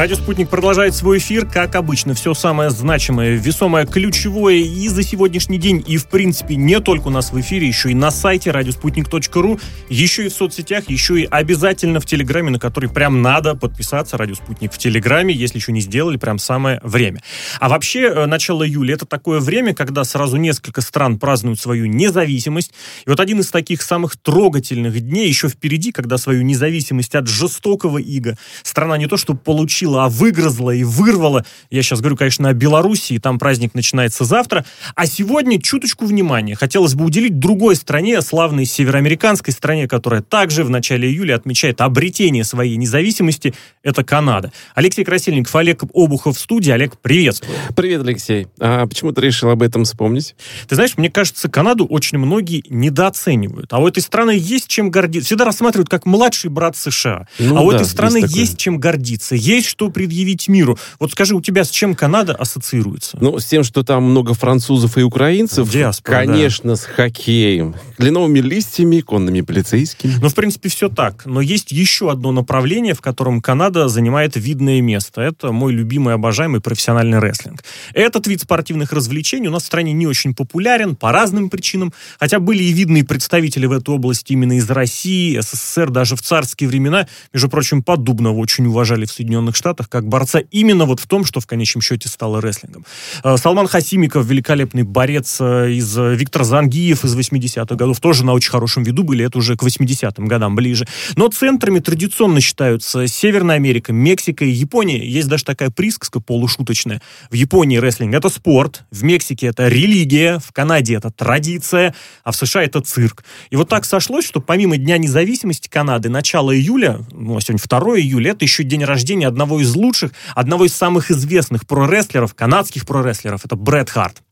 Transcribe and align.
Радио 0.00 0.16
«Спутник» 0.16 0.48
продолжает 0.48 0.94
свой 0.94 1.18
эфир. 1.18 1.44
Как 1.44 1.74
обычно, 1.74 2.14
все 2.14 2.32
самое 2.32 2.70
значимое, 2.70 3.32
весомое, 3.32 3.84
ключевое 3.84 4.54
и 4.54 4.88
за 4.88 5.02
сегодняшний 5.02 5.58
день, 5.58 5.84
и 5.86 5.98
в 5.98 6.06
принципе 6.06 6.56
не 6.56 6.80
только 6.80 7.08
у 7.08 7.10
нас 7.10 7.32
в 7.32 7.40
эфире, 7.42 7.68
еще 7.68 7.90
и 7.90 7.94
на 7.94 8.10
сайте 8.10 8.50
радиоспутник.ру, 8.50 9.60
еще 9.90 10.24
и 10.24 10.30
в 10.30 10.32
соцсетях, 10.32 10.88
еще 10.88 11.20
и 11.20 11.28
обязательно 11.30 12.00
в 12.00 12.06
Телеграме, 12.06 12.48
на 12.48 12.58
который 12.58 12.88
прям 12.88 13.20
надо 13.20 13.54
подписаться. 13.54 14.16
Радио 14.16 14.36
«Спутник» 14.36 14.72
в 14.72 14.78
Телеграме, 14.78 15.34
если 15.34 15.58
еще 15.58 15.70
не 15.70 15.82
сделали, 15.82 16.16
прям 16.16 16.38
самое 16.38 16.80
время. 16.82 17.20
А 17.58 17.68
вообще, 17.68 18.04
э, 18.04 18.24
начало 18.24 18.66
июля— 18.66 18.94
это 18.94 19.04
такое 19.04 19.38
время, 19.38 19.74
когда 19.74 20.04
сразу 20.04 20.38
несколько 20.38 20.80
стран 20.80 21.18
празднуют 21.18 21.60
свою 21.60 21.84
независимость. 21.84 22.72
И 23.04 23.10
вот 23.10 23.20
один 23.20 23.40
из 23.40 23.50
таких 23.50 23.82
самых 23.82 24.16
трогательных 24.16 24.98
дней 24.98 25.28
еще 25.28 25.50
впереди, 25.50 25.92
когда 25.92 26.16
свою 26.16 26.40
независимость 26.40 27.14
от 27.14 27.26
жестокого 27.26 27.98
ига 27.98 28.38
страна 28.62 28.96
не 28.96 29.06
то 29.06 29.18
что 29.18 29.34
получила, 29.34 29.89
получила, 29.90 30.04
а 30.04 30.08
выгрызла 30.08 30.70
и 30.70 30.84
вырвала. 30.84 31.44
Я 31.70 31.82
сейчас 31.82 32.00
говорю, 32.00 32.16
конечно, 32.16 32.48
о 32.48 32.52
Белоруссии, 32.52 33.18
там 33.18 33.38
праздник 33.38 33.74
начинается 33.74 34.24
завтра. 34.24 34.64
А 34.94 35.06
сегодня 35.06 35.60
чуточку 35.60 36.06
внимания 36.06 36.54
хотелось 36.54 36.94
бы 36.94 37.04
уделить 37.04 37.38
другой 37.38 37.76
стране, 37.76 38.20
славной 38.22 38.64
североамериканской 38.64 39.52
стране, 39.52 39.88
которая 39.88 40.22
также 40.22 40.64
в 40.64 40.70
начале 40.70 41.08
июля 41.08 41.36
отмечает 41.36 41.80
обретение 41.80 42.44
своей 42.44 42.76
независимости. 42.76 43.54
Это 43.82 44.04
Канада. 44.04 44.52
Алексей 44.74 45.04
Красильников, 45.04 45.54
Олег 45.56 45.82
Обухов 45.94 46.36
в 46.36 46.40
студии. 46.40 46.70
Олег, 46.70 46.98
приветствую. 46.98 47.56
Привет, 47.74 48.02
Алексей. 48.02 48.46
А 48.58 48.86
почему 48.86 49.12
ты 49.12 49.20
решил 49.20 49.50
об 49.50 49.62
этом 49.62 49.84
вспомнить? 49.84 50.34
Ты 50.68 50.74
знаешь, 50.74 50.96
мне 50.96 51.10
кажется, 51.10 51.48
Канаду 51.48 51.86
очень 51.86 52.18
многие 52.18 52.62
недооценивают. 52.68 53.72
А 53.72 53.78
у 53.78 53.88
этой 53.88 54.02
страны 54.02 54.36
есть 54.38 54.68
чем 54.68 54.90
гордиться. 54.90 55.26
Всегда 55.26 55.44
рассматривают 55.44 55.88
как 55.88 56.06
младший 56.06 56.50
брат 56.50 56.76
США. 56.76 57.26
Ну, 57.38 57.56
а 57.56 57.60
у 57.62 57.70
да, 57.70 57.78
этой 57.78 57.86
страны 57.86 58.18
есть, 58.18 58.36
есть 58.36 58.58
чем 58.58 58.78
гордиться. 58.78 59.34
Есть 59.34 59.68
что 59.70 59.88
предъявить 59.90 60.48
миру. 60.48 60.78
Вот 60.98 61.12
скажи, 61.12 61.34
у 61.34 61.40
тебя 61.40 61.64
с 61.64 61.70
чем 61.70 61.94
Канада 61.94 62.34
ассоциируется? 62.34 63.16
Ну, 63.20 63.38
с 63.38 63.46
тем, 63.46 63.64
что 63.64 63.82
там 63.82 64.04
много 64.04 64.34
французов 64.34 64.98
и 64.98 65.02
украинцев. 65.02 65.70
Диаспора, 65.70 66.26
Конечно, 66.26 66.70
да. 66.70 66.76
с 66.76 66.84
хоккеем. 66.84 67.74
Кленовыми 67.96 68.40
листьями, 68.40 69.00
конными 69.00 69.40
полицейскими. 69.40 70.14
Ну, 70.20 70.28
в 70.28 70.34
принципе, 70.34 70.68
все 70.68 70.88
так. 70.88 71.24
Но 71.26 71.40
есть 71.40 71.72
еще 71.72 72.10
одно 72.10 72.32
направление, 72.32 72.94
в 72.94 73.00
котором 73.00 73.40
Канада 73.40 73.88
занимает 73.88 74.36
видное 74.36 74.80
место. 74.80 75.20
Это 75.20 75.52
мой 75.52 75.72
любимый, 75.72 76.14
обожаемый 76.14 76.60
профессиональный 76.60 77.18
рестлинг. 77.18 77.62
Этот 77.94 78.26
вид 78.26 78.40
спортивных 78.42 78.92
развлечений 78.92 79.48
у 79.48 79.52
нас 79.52 79.62
в 79.62 79.66
стране 79.66 79.92
не 79.92 80.06
очень 80.06 80.34
популярен 80.34 80.96
по 80.96 81.12
разным 81.12 81.48
причинам. 81.50 81.92
Хотя 82.18 82.40
были 82.40 82.62
и 82.62 82.72
видные 82.72 83.04
представители 83.04 83.66
в 83.66 83.72
этой 83.72 83.94
области 83.94 84.32
именно 84.32 84.56
из 84.56 84.68
России, 84.70 85.38
СССР, 85.40 85.90
даже 85.90 86.16
в 86.16 86.22
царские 86.22 86.68
времена. 86.68 87.06
Между 87.32 87.48
прочим, 87.48 87.82
Поддубного 87.82 88.36
очень 88.36 88.66
уважали 88.66 89.04
в 89.04 89.12
Соединенных 89.12 89.56
Штатах 89.60 89.90
как 89.90 90.08
борца 90.08 90.40
именно 90.50 90.86
вот 90.86 91.00
в 91.00 91.06
том, 91.06 91.24
что 91.24 91.40
в 91.40 91.46
конечном 91.46 91.82
счете 91.82 92.08
стало 92.08 92.40
рестлингом. 92.40 92.86
Э, 93.22 93.36
Салман 93.36 93.68
Хасимиков, 93.68 94.26
великолепный 94.26 94.84
борец 94.84 95.36
э, 95.40 95.72
из 95.72 95.98
э, 95.98 96.14
Виктор 96.14 96.44
Зангиев 96.44 97.04
из 97.04 97.14
80-х 97.14 97.74
годов, 97.74 98.00
тоже 98.00 98.24
на 98.24 98.32
очень 98.32 98.50
хорошем 98.50 98.82
виду 98.84 99.04
были, 99.04 99.26
это 99.26 99.36
уже 99.36 99.56
к 99.56 99.62
80-м 99.62 100.26
годам 100.26 100.56
ближе. 100.56 100.86
Но 101.16 101.28
центрами 101.28 101.78
традиционно 101.80 102.40
считаются 102.40 103.06
Северная 103.06 103.56
Америка, 103.56 103.92
Мексика 103.92 104.46
и 104.46 104.50
Япония. 104.50 105.06
Есть 105.06 105.28
даже 105.28 105.44
такая 105.44 105.70
присказка 105.70 106.20
полушуточная. 106.20 107.02
В 107.30 107.34
Японии 107.34 107.76
рестлинг— 107.76 108.14
это 108.16 108.30
спорт, 108.30 108.84
в 108.90 109.02
Мексике 109.04 109.48
это 109.48 109.68
религия, 109.68 110.38
в 110.38 110.52
Канаде 110.52 110.94
это 110.94 111.10
традиция, 111.10 111.94
а 112.24 112.32
в 112.32 112.36
США 112.36 112.62
это 112.62 112.80
цирк. 112.80 113.24
И 113.50 113.56
вот 113.56 113.68
так 113.68 113.84
сошлось, 113.84 114.26
что 114.26 114.40
помимо 114.40 114.78
Дня 114.78 114.96
независимости 114.96 115.68
Канады, 115.68 116.08
начало 116.08 116.56
июля, 116.56 117.00
ну, 117.12 117.36
а 117.36 117.40
сегодня 117.40 117.62
2 117.62 118.00
июля, 118.00 118.30
это 118.30 118.44
еще 118.44 118.64
день 118.64 118.84
рождения 118.84 119.26
одного 119.26 119.49
из 119.58 119.74
лучших, 119.74 120.12
одного 120.34 120.66
из 120.66 120.74
самых 120.74 121.10
известных 121.10 121.66
прорестлеров, 121.66 122.34
канадских 122.34 122.86
прорестлеров, 122.86 123.44
это 123.44 123.56
Брэд 123.56 123.90
Харт. 123.90 124.22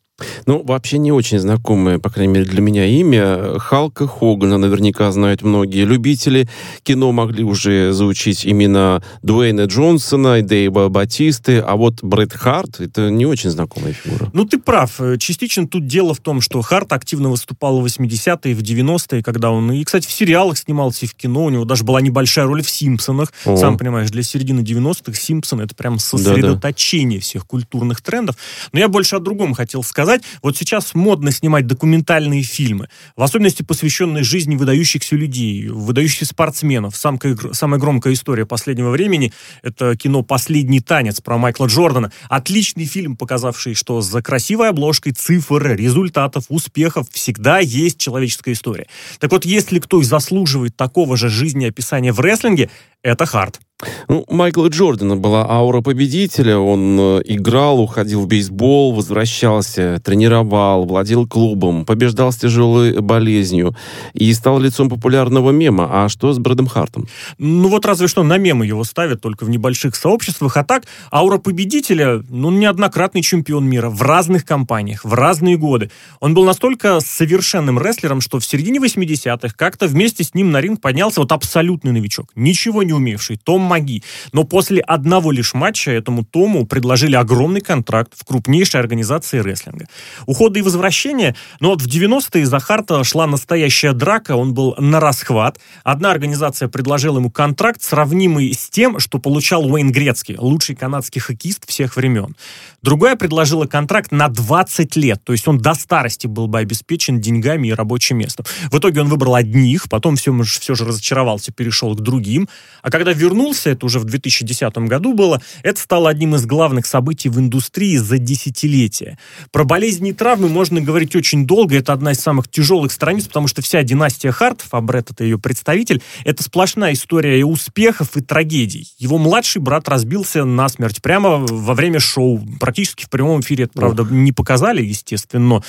Ну, 0.46 0.62
вообще 0.64 0.98
не 0.98 1.12
очень 1.12 1.38
знакомое, 1.38 1.98
по 1.98 2.10
крайней 2.10 2.32
мере, 2.32 2.46
для 2.46 2.60
меня 2.60 2.86
имя. 2.86 3.58
Халка 3.58 4.06
Хогана 4.08 4.58
наверняка 4.58 5.10
знают 5.12 5.42
многие. 5.42 5.84
Любители 5.84 6.48
кино 6.82 7.12
могли 7.12 7.44
уже 7.44 7.92
заучить 7.92 8.46
имена 8.46 9.02
Дуэйна 9.22 9.66
Джонсона 9.66 10.38
и 10.38 10.42
Дэйва 10.42 10.88
Батисты, 10.88 11.58
а 11.58 11.76
вот 11.76 12.02
Брэд 12.02 12.32
Харт— 12.32 12.78
это 12.80 13.10
не 13.10 13.26
очень 13.26 13.50
знакомая 13.50 13.92
фигура. 13.92 14.30
Ну, 14.32 14.44
ты 14.44 14.58
прав. 14.58 15.00
Частично 15.18 15.68
тут 15.68 15.86
дело 15.86 16.14
в 16.14 16.20
том, 16.20 16.40
что 16.40 16.60
Харт 16.62 16.92
активно 16.92 17.28
выступал 17.28 17.80
в 17.80 17.84
80-е, 17.84 18.54
в 18.54 18.62
90-е, 18.62 19.22
когда 19.22 19.50
он... 19.50 19.70
И, 19.72 19.84
кстати, 19.84 20.08
в 20.08 20.10
сериалах 20.10 20.58
снимался, 20.58 21.04
и 21.04 21.08
в 21.08 21.14
кино. 21.14 21.44
У 21.44 21.50
него 21.50 21.64
даже 21.64 21.84
была 21.84 22.00
небольшая 22.00 22.46
роль 22.46 22.62
в 22.62 22.70
«Симпсонах». 22.70 23.32
О. 23.44 23.56
Сам 23.56 23.78
понимаешь, 23.78 24.10
для 24.10 24.22
середины 24.22 24.60
90-х 24.60 25.14
«Симпсоны»— 25.14 25.62
это 25.64 25.74
прям 25.74 25.98
сосредоточение 25.98 27.18
Да-да. 27.18 27.24
всех 27.24 27.46
культурных 27.46 28.00
трендов. 28.00 28.36
Но 28.72 28.80
я 28.80 28.88
больше 28.88 29.16
о 29.16 29.20
другом 29.20 29.54
хотел 29.54 29.82
сказать 29.82 30.07
сказать, 30.08 30.22
вот 30.42 30.56
сейчас 30.56 30.94
модно 30.94 31.30
снимать 31.30 31.66
документальные 31.66 32.42
фильмы, 32.42 32.88
в 33.14 33.22
особенности 33.22 33.62
посвященные 33.62 34.24
жизни 34.24 34.56
выдающихся 34.56 35.16
людей, 35.16 35.68
выдающихся 35.68 36.24
спортсменов. 36.24 36.96
Самая, 36.96 37.36
самая 37.52 37.78
громкая 37.78 38.14
история 38.14 38.46
последнего 38.46 38.90
времени— 38.90 39.32
это 39.62 39.96
кино 39.96 40.22
«Последний 40.22 40.80
танец» 40.80 41.20
про 41.20 41.36
Майкла 41.36 41.66
Джордана. 41.66 42.10
Отличный 42.30 42.86
фильм, 42.86 43.16
показавший, 43.16 43.74
что 43.74 44.00
за 44.00 44.22
красивой 44.22 44.70
обложкой 44.70 45.12
цифр, 45.12 45.74
результатов, 45.74 46.44
успехов 46.48 47.06
всегда 47.12 47.58
есть 47.58 47.98
человеческая 47.98 48.52
история. 48.52 48.86
Так 49.18 49.30
вот, 49.30 49.44
если 49.44 49.78
кто 49.78 50.00
и 50.00 50.04
заслуживает 50.04 50.74
такого 50.74 51.18
же 51.18 51.28
жизнеописания 51.28 52.14
в 52.14 52.20
рестлинге, 52.20 52.70
это 53.02 53.26
Харт. 53.26 53.60
Ну, 54.08 54.24
Майкла 54.28 54.66
Джордана 54.68 55.16
была 55.16 55.48
аура 55.48 55.82
победителя. 55.82 56.58
Он 56.58 56.98
э, 56.98 57.22
играл, 57.26 57.78
уходил 57.78 58.22
в 58.22 58.26
бейсбол, 58.26 58.92
возвращался, 58.92 60.00
тренировал, 60.04 60.84
владел 60.84 61.28
клубом, 61.28 61.84
побеждал 61.84 62.32
с 62.32 62.36
тяжелой 62.36 63.00
болезнью 63.00 63.76
и 64.14 64.34
стал 64.34 64.58
лицом 64.58 64.88
популярного 64.88 65.52
мема. 65.52 65.88
А 65.92 66.08
что 66.08 66.32
с 66.32 66.40
Брэдом 66.40 66.66
Хартом? 66.66 67.06
Ну 67.38 67.68
вот 67.68 67.86
разве 67.86 68.08
что 68.08 68.24
на 68.24 68.36
мемы 68.36 68.66
его 68.66 68.82
ставят 68.82 69.20
только 69.20 69.44
в 69.44 69.50
небольших 69.50 69.94
сообществах. 69.94 70.56
А 70.56 70.64
так, 70.64 70.82
аура 71.12 71.38
победителя, 71.38 72.24
ну, 72.28 72.50
неоднократный 72.50 73.22
чемпион 73.22 73.64
мира 73.64 73.90
в 73.90 74.02
разных 74.02 74.44
компаниях, 74.44 75.04
в 75.04 75.14
разные 75.14 75.56
годы. 75.56 75.92
Он 76.18 76.34
был 76.34 76.44
настолько 76.44 76.98
совершенным 76.98 77.78
рестлером, 77.78 78.20
что 78.20 78.40
в 78.40 78.44
середине 78.44 78.80
80-х 78.80 79.54
как-то 79.56 79.86
вместе 79.86 80.24
с 80.24 80.34
ним 80.34 80.50
на 80.50 80.60
ринг 80.60 80.80
поднялся 80.80 81.20
вот 81.20 81.30
абсолютный 81.30 81.92
новичок. 81.92 82.32
Ничего 82.34 82.82
не 82.88 82.94
умевший. 82.94 83.36
Том 83.36 83.60
Маги. 83.60 84.02
Но 84.32 84.44
после 84.44 84.80
одного 84.80 85.30
лишь 85.30 85.54
матча 85.54 85.90
этому 85.90 86.24
Тому 86.24 86.66
предложили 86.66 87.14
огромный 87.14 87.60
контракт 87.60 88.14
в 88.16 88.24
крупнейшей 88.24 88.80
организации 88.80 89.38
рестлинга. 89.38 89.86
Ухода 90.26 90.58
и 90.58 90.62
возвращения, 90.62 91.36
но 91.60 91.68
вот 91.68 91.82
в 91.82 91.86
90-е 91.86 92.42
из-за 92.42 92.58
Харта 92.58 93.04
шла 93.04 93.26
настоящая 93.26 93.92
драка, 93.92 94.36
он 94.36 94.54
был 94.54 94.74
на 94.78 95.00
расхват. 95.00 95.60
Одна 95.84 96.10
организация 96.10 96.68
предложила 96.68 97.18
ему 97.18 97.30
контракт, 97.30 97.82
сравнимый 97.82 98.52
с 98.54 98.70
тем, 98.70 98.98
что 98.98 99.18
получал 99.18 99.66
Уэйн 99.70 99.92
Грецкий, 99.92 100.36
лучший 100.38 100.74
канадский 100.74 101.20
хоккеист 101.20 101.68
всех 101.68 101.96
времен. 101.96 102.34
Другая 102.82 103.16
предложила 103.16 103.66
контракт 103.66 104.12
на 104.12 104.28
20 104.28 104.96
лет, 104.96 105.22
то 105.22 105.32
есть 105.32 105.46
он 105.46 105.58
до 105.58 105.74
старости 105.74 106.26
был 106.26 106.46
бы 106.46 106.58
обеспечен 106.58 107.20
деньгами 107.20 107.68
и 107.68 107.72
рабочим 107.72 108.18
местом. 108.18 108.46
В 108.70 108.78
итоге 108.78 109.00
он 109.02 109.08
выбрал 109.08 109.34
одних, 109.34 109.88
потом 109.88 110.16
все, 110.16 110.32
все 110.42 110.74
же 110.74 110.84
разочаровался, 110.84 111.52
перешел 111.52 111.94
к 111.94 112.00
другим. 112.00 112.48
А 112.82 112.90
когда 112.90 113.12
вернулся, 113.12 113.70
это 113.70 113.86
уже 113.86 113.98
в 113.98 114.04
2010 114.04 114.78
году 114.78 115.14
было, 115.14 115.42
это 115.62 115.80
стало 115.80 116.10
одним 116.10 116.34
из 116.34 116.46
главных 116.46 116.86
событий 116.86 117.28
в 117.28 117.38
индустрии 117.38 117.96
за 117.96 118.18
десятилетия. 118.18 119.18
Про 119.50 119.64
болезни 119.64 120.10
и 120.10 120.12
травмы 120.12 120.48
можно 120.48 120.80
говорить 120.80 121.16
очень 121.16 121.46
долго, 121.46 121.76
это 121.76 121.92
одна 121.92 122.12
из 122.12 122.20
самых 122.20 122.48
тяжелых 122.48 122.92
страниц, 122.92 123.26
потому 123.26 123.48
что 123.48 123.62
вся 123.62 123.82
династия 123.82 124.30
Хартов, 124.30 124.68
а 124.72 124.80
Бретт 124.80 125.10
это 125.10 125.24
ее 125.24 125.38
представитель, 125.38 126.02
это 126.24 126.42
сплошная 126.42 126.92
история 126.92 127.38
и 127.40 127.42
успехов, 127.42 128.16
и 128.16 128.20
трагедий. 128.20 128.88
Его 128.98 129.18
младший 129.18 129.60
брат 129.60 129.88
разбился 129.88 130.44
насмерть 130.44 131.02
прямо 131.02 131.38
во 131.38 131.74
время 131.74 132.00
шоу, 132.00 132.40
практически 132.60 133.04
в 133.04 133.10
прямом 133.10 133.40
эфире, 133.40 133.64
это, 133.64 133.72
правда, 133.74 134.02
Ох. 134.02 134.10
не 134.10 134.32
показали, 134.32 134.84
естественно, 134.84 135.44
но 135.44 135.64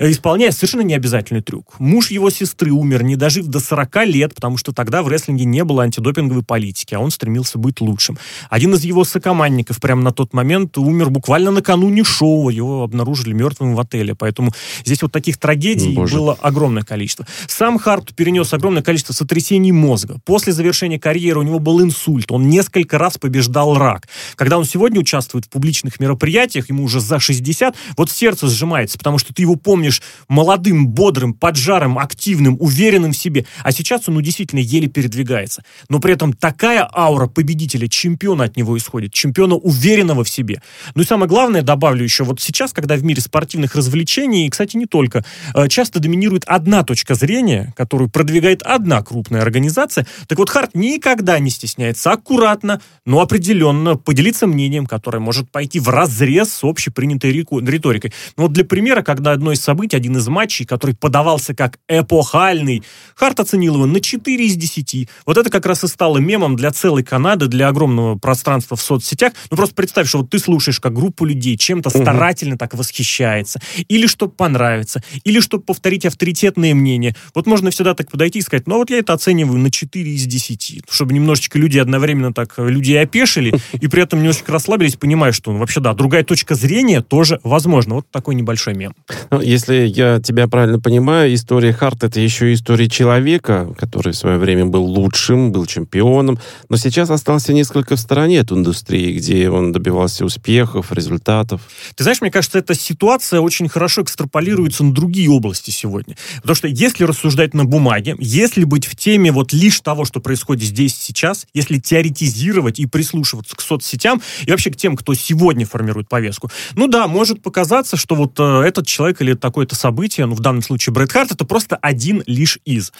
исполняя 0.00 0.50
совершенно 0.50 0.82
необязательный 0.82 1.42
трюк. 1.42 1.74
Муж 1.78 2.10
его 2.10 2.30
сестры 2.30 2.70
умер, 2.70 3.02
не 3.02 3.16
дожив 3.16 3.46
до 3.46 3.60
40 3.60 4.06
лет, 4.06 4.34
потому 4.34 4.56
что 4.56 4.72
тогда 4.72 5.02
в 5.02 5.08
рестлинге 5.08 5.44
не 5.44 5.64
было 5.64 5.82
антидопинговой 5.82 6.44
политики, 6.54 6.94
а 6.94 7.00
он 7.00 7.10
стремился 7.10 7.58
быть 7.58 7.80
лучшим. 7.80 8.16
Один 8.48 8.74
из 8.74 8.84
его 8.84 9.02
сокомандников 9.02 9.80
прямо 9.80 10.02
на 10.02 10.12
тот 10.12 10.32
момент 10.32 10.78
умер 10.78 11.10
буквально 11.10 11.50
накануне 11.50 12.04
шоу, 12.04 12.48
его 12.48 12.84
обнаружили 12.84 13.32
мертвым 13.32 13.74
в 13.74 13.80
отеле, 13.80 14.14
поэтому 14.14 14.52
здесь 14.84 15.02
вот 15.02 15.10
таких 15.10 15.36
трагедий 15.36 15.92
Боже. 15.94 16.14
было 16.14 16.34
огромное 16.34 16.84
количество. 16.84 17.26
Сам 17.48 17.76
Харт 17.76 18.14
перенес 18.14 18.52
огромное 18.52 18.84
количество 18.84 19.12
сотрясений 19.12 19.72
мозга. 19.72 20.20
После 20.24 20.52
завершения 20.52 21.00
карьеры 21.00 21.40
у 21.40 21.42
него 21.42 21.58
был 21.58 21.82
инсульт, 21.82 22.30
он 22.30 22.48
несколько 22.48 22.98
раз 22.98 23.18
побеждал 23.18 23.76
рак. 23.76 24.06
Когда 24.36 24.56
он 24.56 24.64
сегодня 24.64 25.00
участвует 25.00 25.46
в 25.46 25.48
публичных 25.48 25.98
мероприятиях, 25.98 26.68
ему 26.68 26.84
уже 26.84 27.00
за 27.00 27.18
60, 27.18 27.74
вот 27.96 28.10
сердце 28.12 28.46
сжимается, 28.46 28.96
потому 28.96 29.18
что 29.18 29.34
ты 29.34 29.42
его 29.42 29.56
помнишь 29.56 30.02
молодым, 30.28 30.86
бодрым, 30.86 31.34
поджарым, 31.34 31.98
активным, 31.98 32.56
уверенным 32.60 33.10
в 33.10 33.16
себе, 33.16 33.44
а 33.64 33.72
сейчас 33.72 34.08
он 34.08 34.14
ну, 34.14 34.20
действительно 34.20 34.60
еле 34.60 34.86
передвигается. 34.86 35.64
Но 35.88 35.98
при 35.98 36.12
этом 36.12 36.32
такая 36.44 36.86
аура 36.94 37.26
победителя, 37.26 37.88
чемпиона 37.88 38.44
от 38.44 38.58
него 38.58 38.76
исходит, 38.76 39.14
чемпиона 39.14 39.54
уверенного 39.54 40.24
в 40.24 40.28
себе. 40.28 40.60
Ну 40.94 41.00
и 41.00 41.06
самое 41.06 41.26
главное, 41.26 41.62
добавлю 41.62 42.04
еще, 42.04 42.22
вот 42.22 42.38
сейчас, 42.38 42.74
когда 42.74 42.96
в 42.96 43.02
мире 43.02 43.22
спортивных 43.22 43.74
развлечений, 43.74 44.46
и, 44.46 44.50
кстати, 44.50 44.76
не 44.76 44.84
только, 44.84 45.24
э, 45.54 45.68
часто 45.68 46.00
доминирует 46.00 46.44
одна 46.44 46.82
точка 46.82 47.14
зрения, 47.14 47.72
которую 47.78 48.10
продвигает 48.10 48.60
одна 48.60 49.02
крупная 49.02 49.40
организация, 49.40 50.06
так 50.28 50.36
вот 50.36 50.50
Харт 50.50 50.74
никогда 50.74 51.38
не 51.38 51.48
стесняется 51.48 52.12
аккуратно, 52.12 52.82
но 53.06 53.22
определенно 53.22 53.96
поделиться 53.96 54.46
мнением, 54.46 54.84
которое 54.84 55.20
может 55.20 55.50
пойти 55.50 55.80
в 55.80 55.88
разрез 55.88 56.52
с 56.52 56.62
общепринятой 56.62 57.32
риторикой. 57.32 58.12
Ну 58.36 58.42
вот 58.42 58.52
для 58.52 58.66
примера, 58.66 59.00
когда 59.00 59.32
одно 59.32 59.52
из 59.52 59.62
событий, 59.62 59.96
один 59.96 60.18
из 60.18 60.28
матчей, 60.28 60.66
который 60.66 60.94
подавался 60.94 61.54
как 61.54 61.78
эпохальный, 61.88 62.82
Харт 63.14 63.40
оценил 63.40 63.76
его 63.76 63.86
на 63.86 64.02
4 64.02 64.44
из 64.44 64.56
10. 64.56 65.08
Вот 65.24 65.38
это 65.38 65.48
как 65.48 65.64
раз 65.64 65.84
и 65.84 65.88
стало 65.88 66.18
мемом 66.34 66.56
для 66.56 66.72
целой 66.72 67.04
Канады, 67.04 67.46
для 67.46 67.68
огромного 67.68 68.18
пространства 68.18 68.76
в 68.76 68.82
соцсетях. 68.82 69.32
Ну 69.50 69.56
просто 69.56 69.74
представь, 69.74 70.08
что 70.08 70.18
вот 70.18 70.30
ты 70.30 70.40
слушаешь, 70.40 70.80
как 70.80 70.92
группа 70.92 71.24
людей 71.24 71.56
чем-то 71.56 71.90
угу. 71.90 71.98
старательно 72.00 72.58
так 72.58 72.74
восхищается. 72.74 73.60
Или 73.86 74.08
чтобы 74.08 74.32
понравиться, 74.32 75.02
или 75.22 75.38
чтобы 75.38 75.62
повторить 75.62 76.06
авторитетные 76.06 76.74
мнения. 76.74 77.14
Вот 77.34 77.46
можно 77.46 77.70
всегда 77.70 77.94
так 77.94 78.10
подойти 78.10 78.40
и 78.40 78.42
сказать, 78.42 78.66
ну 78.66 78.78
вот 78.78 78.90
я 78.90 78.98
это 78.98 79.12
оцениваю 79.12 79.58
на 79.58 79.70
4 79.70 80.10
из 80.10 80.26
10. 80.26 80.82
Чтобы 80.90 81.12
немножечко 81.12 81.56
люди 81.56 81.78
одновременно 81.78 82.32
так 82.32 82.54
э, 82.56 82.68
людей 82.68 83.00
опешили 83.00 83.54
и 83.74 83.86
при 83.86 84.02
этом 84.02 84.18
немножечко 84.18 84.50
расслабились, 84.50 84.96
понимая, 84.96 85.30
что 85.30 85.52
ну, 85.52 85.58
вообще 85.58 85.80
да, 85.80 85.94
другая 85.94 86.24
точка 86.24 86.56
зрения 86.56 87.00
тоже 87.00 87.38
возможно. 87.44 87.96
Вот 87.96 88.10
такой 88.10 88.34
небольшой 88.34 88.74
мем. 88.74 88.94
Ну, 89.30 89.40
если 89.40 89.86
я 89.86 90.20
тебя 90.20 90.48
правильно 90.48 90.80
понимаю, 90.80 91.32
история 91.32 91.72
Харта 91.72 92.06
это 92.06 92.18
еще 92.20 92.52
история 92.52 92.88
человека, 92.88 93.72
который 93.78 94.12
в 94.12 94.16
свое 94.16 94.38
время 94.38 94.66
был 94.66 94.84
лучшим, 94.84 95.52
был 95.52 95.66
чемпионом, 95.66 96.23
но 96.32 96.76
сейчас 96.76 97.10
остался 97.10 97.52
несколько 97.52 97.96
в 97.96 98.00
стороне 98.00 98.40
от 98.40 98.52
индустрии, 98.52 99.12
где 99.16 99.50
он 99.50 99.72
добивался 99.72 100.24
успехов, 100.24 100.92
результатов. 100.92 101.60
Ты 101.94 102.04
знаешь, 102.04 102.20
мне 102.20 102.30
кажется, 102.30 102.58
эта 102.58 102.74
ситуация 102.74 103.40
очень 103.40 103.68
хорошо 103.68 104.02
экстраполируется 104.02 104.84
на 104.84 104.92
другие 104.92 105.30
области 105.30 105.70
сегодня. 105.70 106.16
Потому 106.36 106.54
что 106.54 106.68
если 106.68 107.04
рассуждать 107.04 107.54
на 107.54 107.64
бумаге, 107.64 108.16
если 108.18 108.64
быть 108.64 108.86
в 108.86 108.96
теме 108.96 109.32
вот 109.32 109.52
лишь 109.52 109.80
того, 109.80 110.04
что 110.04 110.20
происходит 110.20 110.68
здесь 110.68 110.96
сейчас, 110.96 111.46
если 111.54 111.78
теоретизировать 111.78 112.78
и 112.78 112.86
прислушиваться 112.86 113.56
к 113.56 113.60
соцсетям 113.60 114.22
и 114.46 114.50
вообще 114.50 114.70
к 114.70 114.76
тем, 114.76 114.96
кто 114.96 115.14
сегодня 115.14 115.66
формирует 115.66 116.08
повестку, 116.08 116.50
ну 116.74 116.88
да, 116.88 117.06
может 117.06 117.42
показаться, 117.42 117.96
что 117.96 118.14
вот 118.14 118.38
э, 118.38 118.62
этот 118.62 118.86
человек 118.86 119.20
или 119.20 119.34
такое-то 119.34 119.74
событие, 119.74 120.26
ну 120.26 120.34
в 120.34 120.40
данном 120.40 120.62
случае 120.62 120.92
Брэд 120.92 121.12
Харт, 121.12 121.32
это 121.32 121.44
просто 121.44 121.76
один 121.76 122.22
лишь 122.26 122.58
из. 122.64 122.92